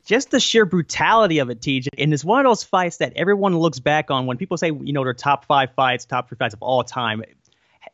[0.05, 1.87] Just the sheer brutality of it, TJ.
[1.97, 4.91] And it's one of those fights that everyone looks back on when people say, you
[4.91, 7.23] know, they're top five fights, top three fights of all time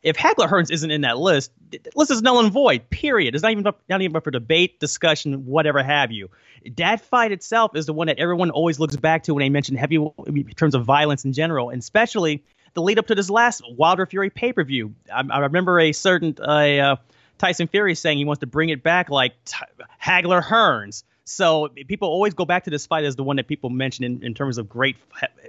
[0.02, 2.88] if Hagler Hearns isn't in that list, the list is null and void.
[2.90, 3.34] Period.
[3.34, 6.28] It's not even up, not even up for debate, discussion, whatever have you.
[6.76, 9.76] That fight itself is the one that everyone always looks back to when they mention
[9.76, 12.42] heavy in terms of violence in general, and especially
[12.74, 14.94] the lead up to this last Wilder Fury pay per view.
[15.12, 16.96] I, I, remember a certain uh,
[17.38, 19.56] Tyson Fury saying he wants to bring it back like t-
[20.02, 21.04] Hagler Hearns.
[21.24, 24.24] So people always go back to this fight as the one that people mention in,
[24.24, 24.96] in terms of great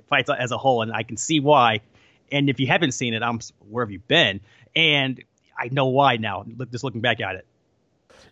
[0.07, 1.81] fights as a whole, and I can see why.
[2.31, 4.41] And if you haven't seen it, I'm where have you been?
[4.75, 5.23] And
[5.57, 6.45] I know why now.
[6.71, 7.45] Just looking back at it.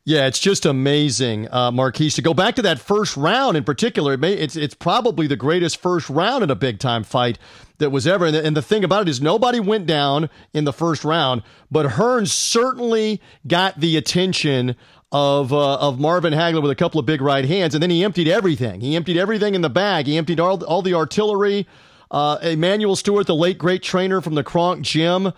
[0.04, 2.16] Yeah, it's just amazing, uh, Marquise.
[2.16, 5.36] To go back to that first round in particular, it may, it's it's probably the
[5.36, 7.38] greatest first round in a big time fight
[7.78, 8.26] that was ever.
[8.26, 11.44] And the, and the thing about it is, nobody went down in the first round,
[11.70, 14.76] but Hearns certainly got the attention
[15.12, 18.04] of uh, of Marvin Hagler with a couple of big right hands, and then he
[18.04, 18.82] emptied everything.
[18.82, 20.08] He emptied everything in the bag.
[20.08, 21.68] He emptied all all the artillery.
[22.12, 25.32] Uh, Emanuel Steward, the late great trainer from the Kronk Gym,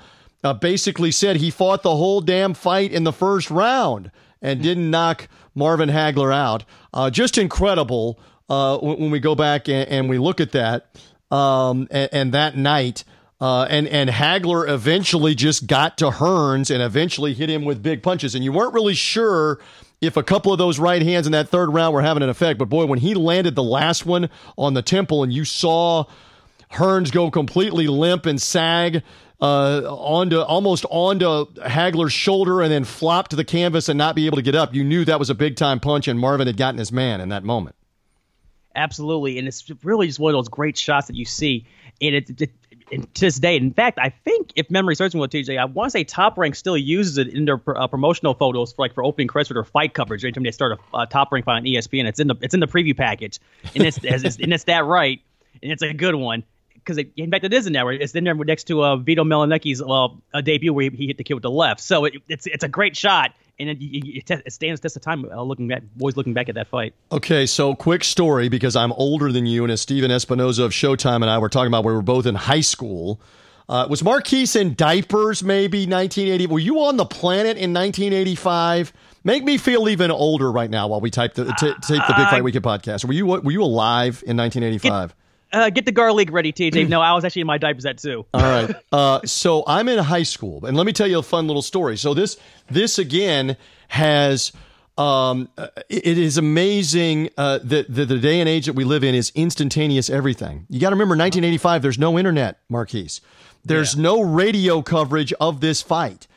[0.43, 4.11] uh, basically said he fought the whole damn fight in the first round
[4.41, 6.65] and didn't knock Marvin Hagler out.
[6.91, 8.19] Uh, just incredible
[8.49, 10.87] uh, when, we go back and, and we look at that.
[11.31, 13.03] Um, and, and, that night,
[13.41, 18.03] uh, and and Hagler eventually just got to Hearns and eventually hit him with big
[18.03, 18.35] punches.
[18.35, 19.59] And you weren't really sure
[19.99, 22.59] if a couple of those right hands in that third round were having an effect.
[22.59, 26.05] But boy, when he landed the last one on the temple, and you saw
[26.73, 29.03] Hearns go completely limp and sag
[29.43, 34.25] uh, onto almost onto Hagler's shoulder and then flop to the canvas and not be
[34.25, 34.73] able to get up.
[34.73, 37.29] You knew that was a big time punch, and Marvin had gotten his man in
[37.29, 37.75] that moment.
[38.75, 41.65] Absolutely, and it's really just one of those great shots that you see.
[42.01, 42.51] And it, it,
[42.89, 45.65] it to this day, in fact, I think if memory serves me well, TJ, I
[45.65, 48.93] want to say Top Rank still uses it in their uh, promotional photos for like
[48.93, 50.23] for opening credits or fight coverage.
[50.23, 52.61] Anytime they start a uh, Top Rank fight on ESPN, it's in the it's in
[52.61, 53.39] the preview package,
[53.75, 55.19] and it's, it's and it's that right,
[55.61, 56.43] and it's a good one
[56.83, 57.91] because in fact it is in there.
[57.91, 61.17] It's in there next to uh, Vito Mielnicki's uh, a debut where he, he, hit
[61.17, 61.81] the kid with the left.
[61.81, 65.25] So it, it's it's a great shot, and it, it, it stands test of time.
[65.25, 66.93] Uh, looking back, always looking back at that fight.
[67.11, 71.17] Okay, so quick story because I'm older than you, and as Stephen Espinoza of Showtime
[71.17, 73.21] and I were talking about, we were both in high school.
[73.69, 76.47] Uh, was Marquise in diapers maybe 1980?
[76.47, 78.91] Were you on the planet in 1985?
[79.23, 82.27] Make me feel even older right now while we type the t- tape the Big
[82.27, 83.05] Fight Weekend podcast.
[83.05, 85.15] Were you were you alive in 1985?
[85.53, 86.87] Get, uh, get the garlic ready, TJ.
[86.89, 88.25] no, I was actually in my diapers at two.
[88.33, 88.75] All right.
[88.91, 91.97] Uh, so I'm in high school, and let me tell you a fun little story.
[91.97, 92.37] So this
[92.69, 94.51] this again has.
[94.95, 95.49] Um,
[95.89, 99.31] it is amazing uh, that the, the day and age that we live in is
[99.33, 100.67] instantaneous everything.
[100.69, 101.81] You got to remember, 1985.
[101.81, 103.19] There's no internet, Marquise.
[103.65, 104.03] There's yeah.
[104.03, 106.27] no radio coverage of this fight.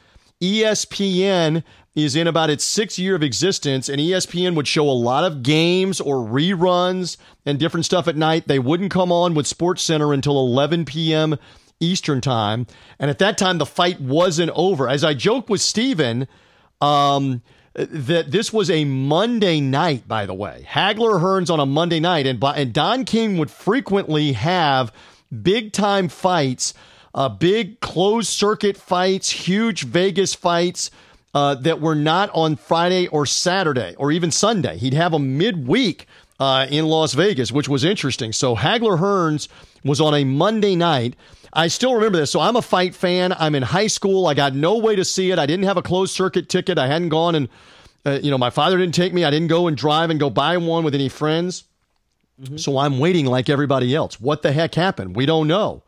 [0.40, 1.64] ESPN
[1.96, 5.42] is in about its sixth year of existence, and ESPN would show a lot of
[5.42, 7.16] games or reruns
[7.46, 8.46] and different stuff at night.
[8.46, 11.38] They wouldn't come on with Sports Center until 11 p.m.
[11.80, 12.66] Eastern time,
[12.98, 14.88] and at that time the fight wasn't over.
[14.88, 16.28] As I joked with Stephen,
[16.82, 17.42] um,
[17.74, 20.66] that this was a Monday night, by the way.
[20.68, 24.92] Hagler Hearns on a Monday night, and, and Don King would frequently have
[25.42, 26.74] big time fights,
[27.14, 30.90] uh, big closed circuit fights, huge Vegas fights
[31.36, 34.78] uh, that were not on Friday or Saturday or even Sunday.
[34.78, 36.06] He'd have them midweek
[36.40, 38.32] uh, in Las Vegas, which was interesting.
[38.32, 39.46] So Hagler Hearns
[39.84, 41.14] was on a Monday night.
[41.52, 42.30] I still remember this.
[42.30, 43.34] So I'm a fight fan.
[43.38, 44.26] I'm in high school.
[44.26, 45.38] I got no way to see it.
[45.38, 46.78] I didn't have a closed circuit ticket.
[46.78, 47.48] I hadn't gone and,
[48.06, 49.22] uh, you know, my father didn't take me.
[49.22, 51.64] I didn't go and drive and go buy one with any friends.
[52.40, 52.56] Mm-hmm.
[52.56, 54.18] So I'm waiting like everybody else.
[54.18, 55.14] What the heck happened?
[55.14, 55.82] We don't know.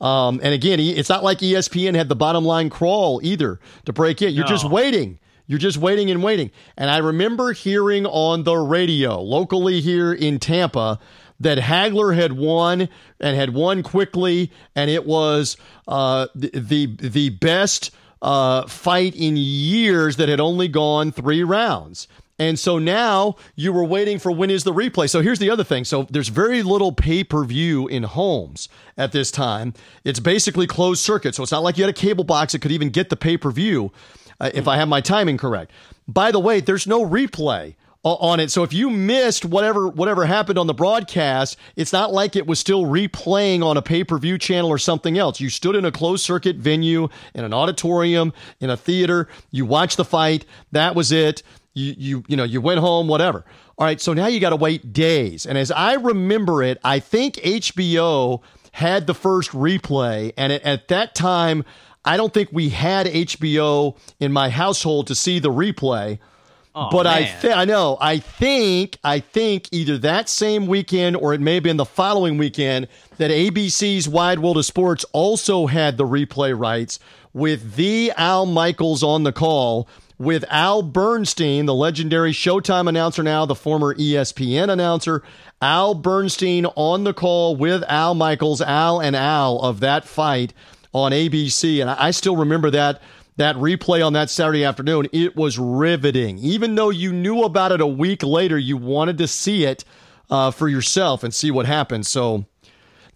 [0.00, 4.22] Um, and again, it's not like ESPN had the bottom line crawl either to break
[4.22, 4.30] it.
[4.30, 4.50] You're no.
[4.50, 5.18] just waiting.
[5.46, 6.50] You're just waiting and waiting.
[6.76, 10.98] And I remember hearing on the radio locally here in Tampa
[11.40, 12.88] that Hagler had won
[13.20, 17.90] and had won quickly, and it was uh, the, the the best
[18.20, 22.08] uh, fight in years that had only gone three rounds.
[22.38, 25.10] And so now you were waiting for when is the replay.
[25.10, 25.84] So here's the other thing.
[25.84, 29.74] So there's very little pay per view in homes at this time.
[30.04, 31.34] It's basically closed circuit.
[31.34, 33.36] So it's not like you had a cable box that could even get the pay
[33.36, 33.92] per view,
[34.40, 35.72] uh, if I have my timing correct.
[36.06, 37.74] By the way, there's no replay
[38.04, 38.50] on it.
[38.50, 42.58] So if you missed whatever whatever happened on the broadcast, it's not like it was
[42.58, 45.40] still replaying on a pay-per-view channel or something else.
[45.40, 49.96] You stood in a closed circuit venue, in an auditorium, in a theater, you watched
[49.96, 51.42] the fight, that was it
[51.78, 53.44] you you you know you went home whatever.
[53.78, 55.46] All right so now you got to wait days.
[55.46, 58.42] And as i remember it i think hbo
[58.72, 61.64] had the first replay and at that time
[62.04, 66.18] i don't think we had hbo in my household to see the replay.
[66.74, 67.14] Oh, but man.
[67.14, 71.54] I th- I know I think I think either that same weekend or it may
[71.54, 76.56] have been the following weekend that ABC's Wide World of Sports also had the replay
[76.58, 77.00] rights
[77.32, 79.88] with the Al Michaels on the call
[80.18, 85.22] with Al Bernstein, the legendary Showtime announcer now, the former ESPN announcer.
[85.62, 90.52] Al Bernstein on the call with Al Michaels, Al and Al of that fight
[90.92, 91.80] on ABC.
[91.80, 93.00] And I still remember that
[93.36, 95.08] that replay on that Saturday afternoon.
[95.12, 96.38] It was riveting.
[96.38, 99.84] Even though you knew about it a week later, you wanted to see it
[100.28, 102.04] uh, for yourself and see what happened.
[102.04, 102.46] So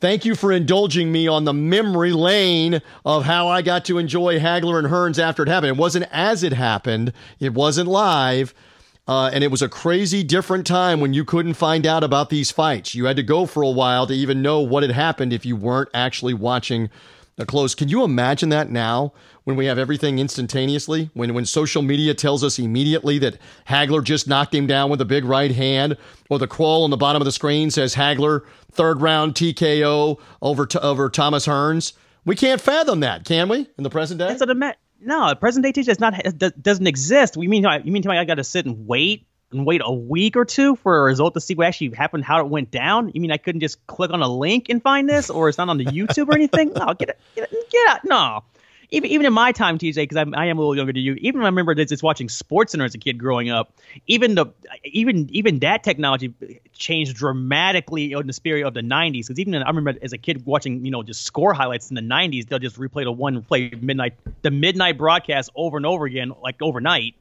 [0.02, 4.40] Thank you for indulging me on the memory lane of how I got to enjoy
[4.40, 5.68] Hagler and Hearns after it happened.
[5.68, 8.52] It wasn't as it happened, it wasn't live.
[9.06, 12.50] Uh, and it was a crazy different time when you couldn't find out about these
[12.50, 12.96] fights.
[12.96, 15.54] You had to go for a while to even know what had happened if you
[15.54, 16.90] weren't actually watching
[17.36, 17.74] the close.
[17.74, 19.12] Can you imagine that now?
[19.44, 23.38] when we have everything instantaneously, when when social media tells us immediately that
[23.68, 25.96] Hagler just knocked him down with a big right hand,
[26.30, 30.68] or the crawl on the bottom of the screen says Hagler third round TKO over
[30.80, 31.92] over Thomas Hearns.
[32.24, 33.66] We can't fathom that, can we?
[33.76, 36.14] In the present day, that's what No, present day TJ does not
[36.62, 37.36] doesn't exist.
[37.36, 40.44] We mean you mean I got to sit and wait and wait a week or
[40.44, 43.10] two for a result to see what actually happened, how it went down?
[43.14, 45.68] You mean I couldn't just click on a link and find this, or it's not
[45.68, 46.72] on the YouTube or anything?
[46.72, 48.04] No, get it, get, it, get out.
[48.04, 48.42] No,
[48.92, 51.14] even even in my time, TJ, because I am a little younger than you.
[51.14, 53.72] Even I remember just watching Sports Center as a kid growing up.
[54.06, 54.46] Even the
[54.84, 56.34] even even that technology
[56.74, 59.28] changed dramatically in the spirit of the '90s.
[59.28, 62.02] Because even I remember as a kid watching, you know, just score highlights in the
[62.02, 62.48] '90s.
[62.48, 66.60] They'll just replay the one play midnight, the midnight broadcast over and over again, like
[66.60, 67.14] overnight.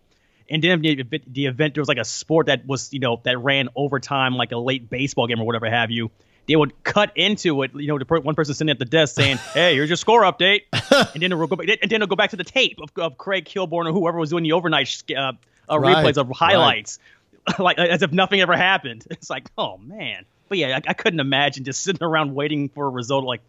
[0.52, 3.40] And then the, the event there was like a sport that was you know that
[3.40, 6.11] ran overtime, like a late baseball game or whatever have you
[6.48, 7.72] they would cut into it.
[7.73, 10.61] You know, the one person sitting at the desk saying, "Hey, here's your score update,"
[10.73, 13.18] and then it'll go back, and then it'll go back to the tape of, of
[13.18, 15.34] Craig Kilborn or whoever was doing the overnight uh,
[15.69, 16.99] uh, right, replays of highlights,
[17.48, 17.60] right.
[17.60, 19.06] like as if nothing ever happened.
[19.10, 20.26] It's like, oh man.
[20.49, 23.40] But yeah, I, I, couldn't imagine just sitting around waiting for a result like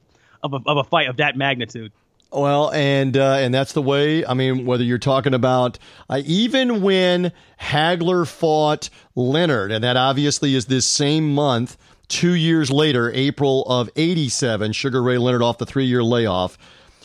[0.41, 1.91] of a, of a fight of that magnitude.
[2.33, 4.25] Well, and uh, and that's the way.
[4.25, 5.79] I mean, whether you're talking about
[6.09, 11.77] uh, even when Hagler fought Leonard, and that obviously is this same month
[12.09, 16.57] two years later, April of '87, Sugar Ray Leonard off the three-year layoff.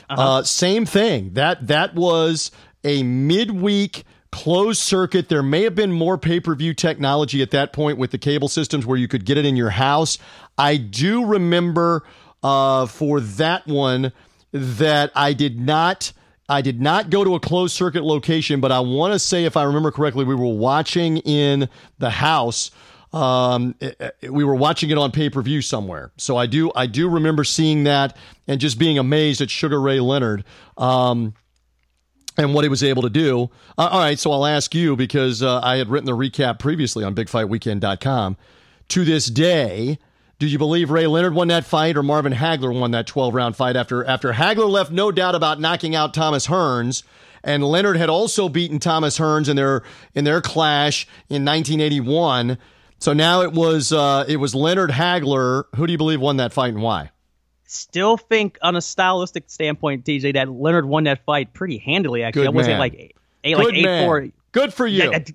[0.09, 0.21] Uh-huh.
[0.21, 1.33] Uh, same thing.
[1.33, 2.51] That that was
[2.85, 5.27] a midweek closed circuit.
[5.27, 8.97] There may have been more pay-per-view technology at that point with the cable systems where
[8.97, 10.17] you could get it in your house.
[10.57, 12.03] I do remember
[12.43, 14.13] uh, for that one
[14.51, 16.13] that I did not.
[16.49, 19.57] I did not go to a closed circuit location, but I want to say, if
[19.57, 21.67] I remember correctly, we were watching in
[21.99, 22.71] the house
[23.13, 26.71] um, it, it, we were watching it on pay per view somewhere, so I do
[26.75, 28.17] I do remember seeing that
[28.47, 30.43] and just being amazed at Sugar Ray Leonard.
[30.77, 31.33] Um,
[32.39, 33.49] and what he was able to do.
[33.79, 37.03] Uh, all right, so I'll ask you because uh, I had written the recap previously
[37.03, 38.37] on BigFightWeekend.com.
[38.89, 39.97] To this day,
[40.39, 43.55] do you believe Ray Leonard won that fight or Marvin Hagler won that 12 round
[43.55, 47.03] fight after after Hagler left no doubt about knocking out Thomas Hearns
[47.43, 49.83] and Leonard had also beaten Thomas Hearns in their
[50.13, 52.57] in their clash in 1981.
[52.99, 55.63] So now it was uh, it was Leonard Hagler.
[55.75, 57.11] Who do you believe won that fight and why?
[57.65, 62.23] Still think on a stylistic standpoint, TJ, that Leonard won that fight pretty handily.
[62.23, 64.05] Actually, Good I wasn't like eight, like eight man.
[64.05, 64.27] four.
[64.51, 65.11] Good for you.
[65.11, 65.31] That,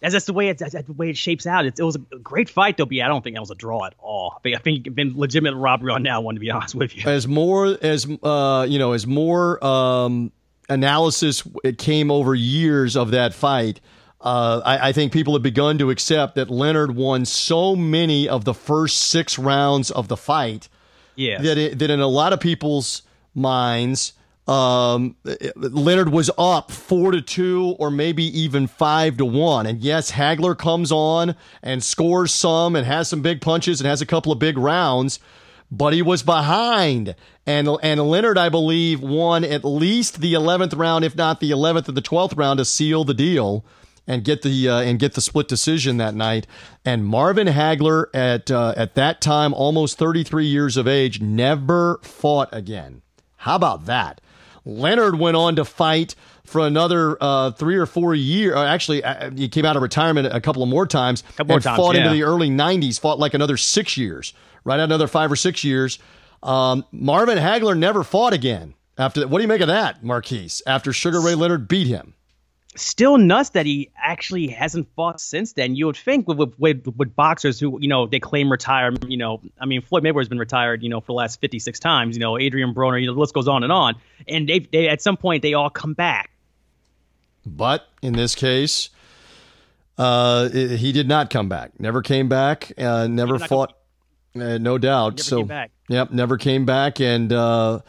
[0.00, 1.66] that's, that's the way it, that's the way it shapes out.
[1.66, 2.86] It, it was a great fight, though.
[2.86, 4.34] But yeah, I don't think that was a draw at all.
[4.36, 6.96] I think, I think it's been legitimate robbery on that one, to be honest with
[6.96, 7.08] you.
[7.08, 10.32] As more as uh, you know, as more um,
[10.68, 13.80] analysis it came over years of that fight
[14.20, 18.44] uh, I, I, think people have begun to accept that Leonard won so many of
[18.44, 20.68] the first six rounds of the fight
[21.16, 21.42] yes.
[21.42, 23.00] that, it, that in a lot of people's
[23.34, 24.12] minds,
[24.46, 25.16] um,
[25.54, 29.66] Leonard was up four to two or maybe even five to one.
[29.66, 34.02] And yes, Hagler comes on and scores some and has some big punches and has
[34.02, 35.20] a couple of big rounds,
[35.70, 37.14] but he was behind.
[37.46, 41.88] And, and Leonard, I believe, won at least the 11th round, if not the 11th
[41.88, 43.64] or the 12th round to seal the deal
[44.06, 46.46] and get the uh, and get the split decision that night.
[46.84, 52.48] And Marvin Hagler at uh, at that time, almost 33 years of age, never fought
[52.50, 53.02] again.
[53.36, 54.20] How about that?
[54.70, 56.14] Leonard went on to fight
[56.44, 58.54] for another uh, three or four years.
[58.54, 61.62] Uh, actually, uh, he came out of retirement a couple of more times couple and
[61.62, 62.02] times, fought yeah.
[62.02, 62.98] into the early 90s.
[63.00, 64.32] Fought like another six years,
[64.64, 64.80] right?
[64.80, 65.98] Another five or six years.
[66.42, 69.28] Um, Marvin Hagler never fought again after that.
[69.28, 70.62] What do you make of that, Marquise?
[70.66, 72.14] After Sugar Ray Leonard beat him
[72.76, 75.74] still nuts that he actually hasn't fought since then.
[75.74, 79.10] You would think with, with, with boxers who you know they claim retirement.
[79.10, 80.82] You know, I mean Floyd Mayweather's been retired.
[80.82, 82.16] You know, for the last fifty six times.
[82.16, 83.00] You know, Adrian Broner.
[83.00, 83.96] You know, the list goes on and on.
[84.28, 86.30] And they they at some point they all come back.
[87.46, 88.90] But in this case,
[89.98, 91.78] uh, he did not come back.
[91.80, 92.72] Never came back.
[92.78, 93.74] Uh, never fought.
[94.34, 95.20] Uh, no doubt.
[95.20, 95.48] So,
[95.88, 97.00] yep, never came back.
[97.00, 97.80] And uh,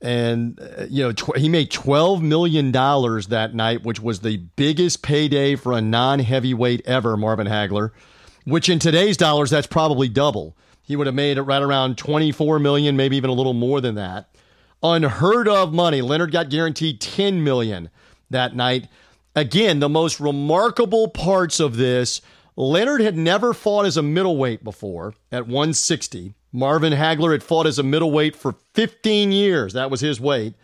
[0.00, 4.38] and uh, you know tw- he made twelve million dollars that night, which was the
[4.38, 7.90] biggest payday for a non-heavyweight ever, Marvin Hagler.
[8.44, 10.56] Which in today's dollars, that's probably double.
[10.82, 13.94] He would have made it right around twenty-four million, maybe even a little more than
[13.96, 14.34] that.
[14.82, 16.00] Unheard of money.
[16.00, 17.90] Leonard got guaranteed ten million
[18.30, 18.88] that night.
[19.36, 22.20] Again, the most remarkable parts of this.
[22.56, 26.34] Leonard had never fought as a middleweight before at 160.
[26.52, 29.72] Marvin Hagler had fought as a middleweight for 15 years.
[29.72, 30.54] That was his weight.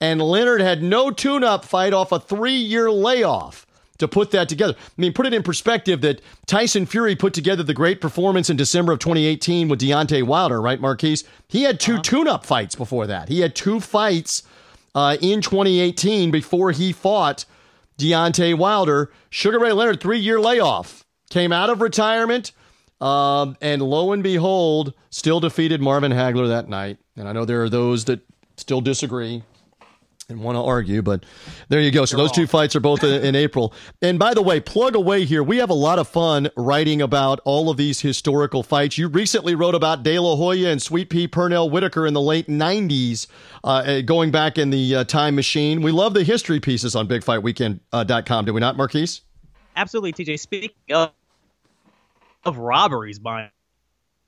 [0.00, 3.66] And Leonard had no tune up fight off a three year layoff
[3.98, 4.74] to put that together.
[4.78, 8.56] I mean, put it in perspective that Tyson Fury put together the great performance in
[8.56, 11.24] December of 2018 with Deontay Wilder, right, Marquise?
[11.48, 12.02] He had 2 uh-huh.
[12.02, 13.28] tune up fights before that.
[13.28, 14.44] He had two fights
[14.94, 17.44] uh, in 2018 before he fought
[17.98, 19.10] Deontay Wilder.
[19.30, 22.52] Sugar Ray Leonard, three year layoff, came out of retirement
[23.00, 26.98] um, and lo and behold, still defeated Marvin Hagler that night.
[27.16, 28.20] And I know there are those that
[28.56, 29.42] still disagree
[30.30, 31.24] and want to argue, but
[31.68, 32.04] there you go.
[32.04, 33.72] So those two fights are both in, in, April.
[34.02, 35.42] And by the way, plug away here.
[35.42, 38.98] We have a lot of fun writing about all of these historical fights.
[38.98, 42.46] You recently wrote about De La Hoya and Sweet Pea Pernell Whitaker in the late
[42.46, 43.26] 90s,
[43.64, 45.80] uh, going back in the uh, time machine.
[45.80, 48.38] We love the history pieces on BigFightWeekend.com.
[48.38, 49.22] Uh, Do we not, Marquise?
[49.76, 50.40] Absolutely, TJ.
[50.40, 51.12] Speaking of
[52.44, 53.50] of robberies by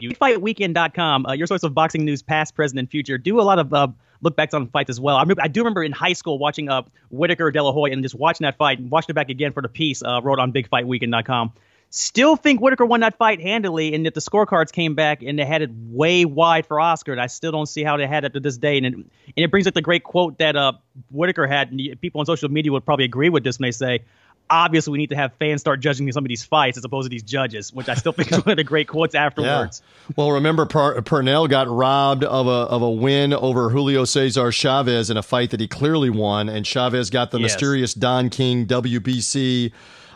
[0.00, 0.10] you.
[0.10, 3.18] FightWeekend.com, uh, your source of boxing news, past, present, and future.
[3.18, 3.88] Do a lot of uh,
[4.22, 5.16] look backs on fights as well.
[5.16, 8.14] I, remember, I do remember in high school watching uh, Whitaker De La and just
[8.14, 11.52] watching that fight, and watching it back again for the piece uh, wrote on BigFightWeekend.com.
[11.92, 15.44] Still think Whitaker won that fight handily, and that the scorecards came back and they
[15.44, 17.10] had it way wide for Oscar.
[17.10, 18.76] And I still don't see how they had it to this day.
[18.76, 20.74] And it, and it brings up the great quote that uh,
[21.10, 21.72] Whitaker had.
[21.72, 24.04] And people on social media would probably agree with this they say,
[24.50, 27.08] obviously we need to have fans start judging some of these fights as opposed to
[27.08, 29.82] these judges, which I still think is one of the great quotes afterwards.
[30.08, 30.14] Yeah.
[30.16, 35.08] Well, remember per- Pernell got robbed of a of a win over Julio Cesar Chavez
[35.08, 37.52] in a fight that he clearly won, and Chavez got the yes.
[37.52, 39.72] mysterious Don King WBC.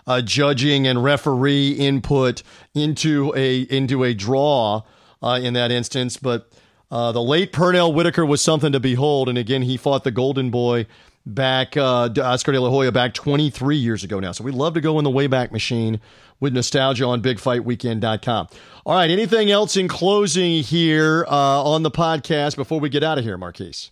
[0.07, 2.43] Uh, judging and referee input
[2.75, 4.83] into a into a draw
[5.23, 6.53] uh, in that instance, but
[6.91, 10.51] uh, the late Pernell Whitaker was something to behold, and again he fought the Golden
[10.51, 10.87] Boy
[11.27, 14.33] back uh, Oscar De La Hoya back 23 years ago now.
[14.33, 16.01] So we love to go in the Wayback Machine
[16.41, 18.49] with nostalgia on BigFightWeekend.com.
[18.87, 23.19] All right, anything else in closing here uh, on the podcast before we get out
[23.19, 23.91] of here, Marquise?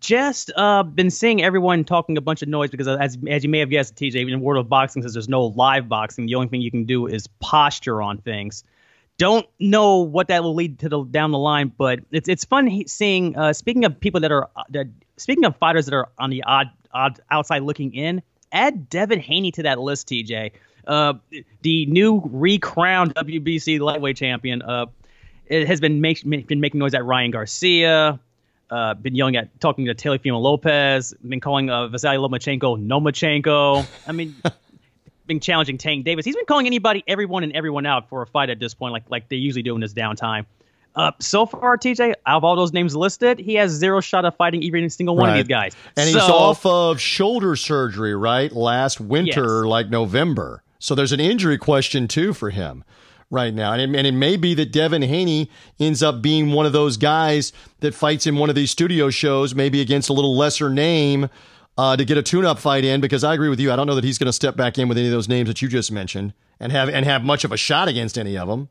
[0.00, 3.58] Just uh, been seeing everyone talking a bunch of noise because, as as you may
[3.58, 6.48] have guessed, TJ, in the world of boxing, since there's no live boxing, the only
[6.48, 8.64] thing you can do is posture on things.
[9.16, 12.70] Don't know what that will lead to the, down the line, but it's it's fun
[12.86, 13.34] seeing.
[13.34, 14.88] Uh, speaking of people that are that
[15.18, 18.22] speaking of fighters that are on the odd, odd outside looking in,
[18.52, 20.52] add Devin Haney to that list, TJ.
[20.86, 21.14] Uh,
[21.62, 24.62] the new recrowned WBC lightweight champion.
[24.62, 24.86] Uh,
[25.46, 28.18] it has been make, been making noise at Ryan Garcia.
[28.70, 31.14] Uh, been yelling at talking to Teofimo Lopez.
[31.26, 33.86] Been calling uh, Vasily Lomachenko Nomachenko.
[34.06, 34.34] I mean,
[35.26, 36.24] been challenging Tank Davis.
[36.24, 39.04] He's been calling anybody, everyone, and everyone out for a fight at this point, like
[39.08, 40.44] like they usually do in this downtime.
[40.98, 44.34] Uh, so far, TJ, out of all those names listed, he has zero shot of
[44.34, 45.38] fighting even a single one right.
[45.38, 45.76] of these guys.
[45.96, 48.50] And so, he's off of shoulder surgery, right?
[48.50, 49.70] Last winter, yes.
[49.70, 50.64] like November.
[50.80, 52.82] So there's an injury question too for him
[53.30, 53.72] right now.
[53.74, 55.48] And it, and it may be that Devin Haney
[55.78, 59.54] ends up being one of those guys that fights in one of these studio shows,
[59.54, 61.30] maybe against a little lesser name.
[61.76, 63.70] Uh, to get a tune-up fight in, because I agree with you.
[63.70, 65.46] I don't know that he's going to step back in with any of those names
[65.46, 68.48] that you just mentioned and have and have much of a shot against any of
[68.48, 68.68] them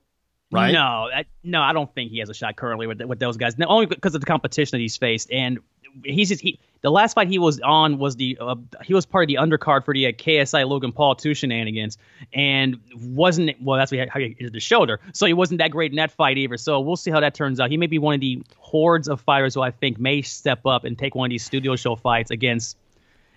[0.51, 0.71] right?
[0.71, 3.55] No, I, no, I don't think he has a shot currently with with those guys.
[3.65, 5.59] only because of the competition that he's faced, and
[6.03, 6.59] he's just he.
[6.81, 9.83] The last fight he was on was the uh, he was part of the undercard
[9.83, 11.97] for the uh, KSI Logan Paul two shenanigans,
[12.33, 13.77] and wasn't well.
[13.77, 16.57] That's how he hit the shoulder, so he wasn't that great in that fight either.
[16.57, 17.71] So we'll see how that turns out.
[17.71, 20.83] He may be one of the hordes of fighters who I think may step up
[20.83, 22.77] and take one of these studio show fights against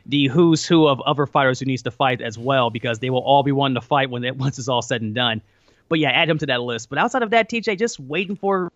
[0.06, 3.22] the who's who of other fighters who needs to fight as well, because they will
[3.22, 5.40] all be wanting to fight when it, once it's all said and done.
[5.90, 6.88] But yeah, add him to that list.
[6.88, 8.72] But outside of that, TJ, just waiting for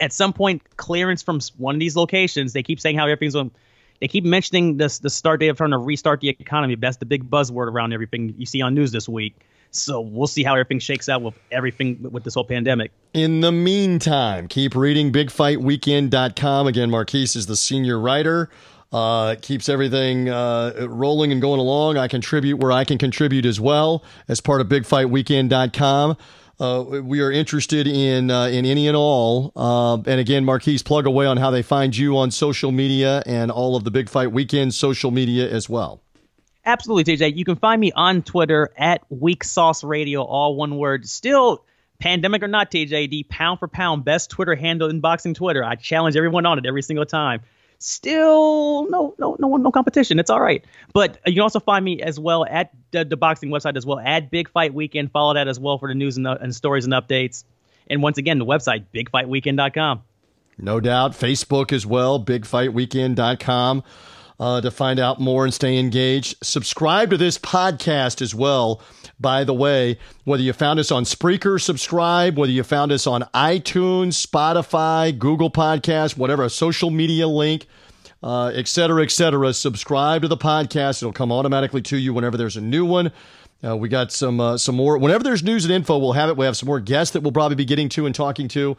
[0.00, 2.52] at some point clearance from one of these locations.
[2.54, 3.52] They keep saying how everything's going.
[4.00, 6.74] They keep mentioning this the start date of trying to restart the economy.
[6.74, 9.36] That's the big buzzword around everything you see on news this week.
[9.70, 12.90] So we'll see how everything shakes out with everything with this whole pandemic.
[13.12, 16.66] In the meantime, keep reading bigfightweekend.com.
[16.66, 18.48] Again, Marquise is the senior writer.
[18.92, 21.96] Uh, keeps everything uh, rolling and going along.
[21.96, 26.16] I contribute where I can contribute as well as part of BigFightWeekend.com.
[26.60, 29.50] Uh, we are interested in uh, in any and all.
[29.56, 33.50] Uh, and again, Marquise, plug away on how they find you on social media and
[33.50, 36.02] all of the Big Fight Weekend social media as well.
[36.66, 37.34] Absolutely, TJ.
[37.34, 41.08] You can find me on Twitter at Weak Sauce Radio, all one word.
[41.08, 41.64] Still,
[41.98, 45.64] pandemic or not, TJ, the pound for pound best Twitter handle in boxing Twitter.
[45.64, 47.40] I challenge everyone on it every single time.
[47.80, 50.18] Still no no no no competition.
[50.20, 50.64] It's all right.
[50.92, 53.98] But you can also find me as well at the, the boxing website as well
[53.98, 55.10] at Big Fight Weekend.
[55.10, 57.44] Follow that as well for the news and, and stories and updates.
[57.88, 60.02] And once again, the website bigfightweekend.com.
[60.58, 61.12] No doubt.
[61.12, 63.82] Facebook as well, bigfightweekend.com
[64.38, 66.36] uh, to find out more and stay engaged.
[66.42, 68.80] Subscribe to this podcast as well.
[69.20, 72.38] By the way, whether you found us on Spreaker, subscribe.
[72.38, 77.66] Whether you found us on iTunes, Spotify, Google Podcast, whatever, a social media link,
[78.22, 81.02] uh, et cetera, et cetera, subscribe to the podcast.
[81.02, 83.12] It'll come automatically to you whenever there's a new one.
[83.62, 84.96] Uh, we got some uh, some more.
[84.96, 86.36] Whenever there's news and info, we'll have it.
[86.38, 88.74] We have some more guests that we'll probably be getting to and talking to.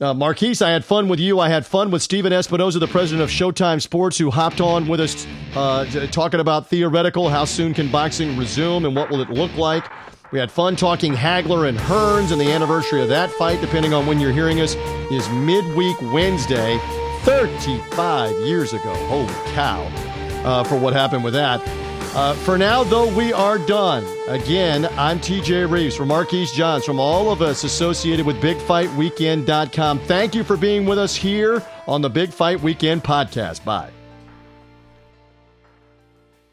[0.00, 1.38] Uh, Marquise, I had fun with you.
[1.38, 4.98] I had fun with Stephen Espinoza, the president of Showtime Sports, who hopped on with
[4.98, 9.54] us uh, talking about theoretical, how soon can boxing resume and what will it look
[9.56, 9.84] like.
[10.32, 14.04] We had fun talking Hagler and Hearns, and the anniversary of that fight, depending on
[14.04, 14.74] when you're hearing us,
[15.12, 16.76] is midweek Wednesday,
[17.22, 18.92] 35 years ago.
[19.06, 19.80] Holy cow,
[20.44, 21.60] uh, for what happened with that.
[22.14, 24.04] Uh, for now, though, we are done.
[24.28, 29.98] Again, I'm TJ Reeves from Marquise Johns, from all of us associated with BigFightWeekend.com.
[30.00, 33.64] Thank you for being with us here on the Big Fight Weekend podcast.
[33.64, 33.90] Bye.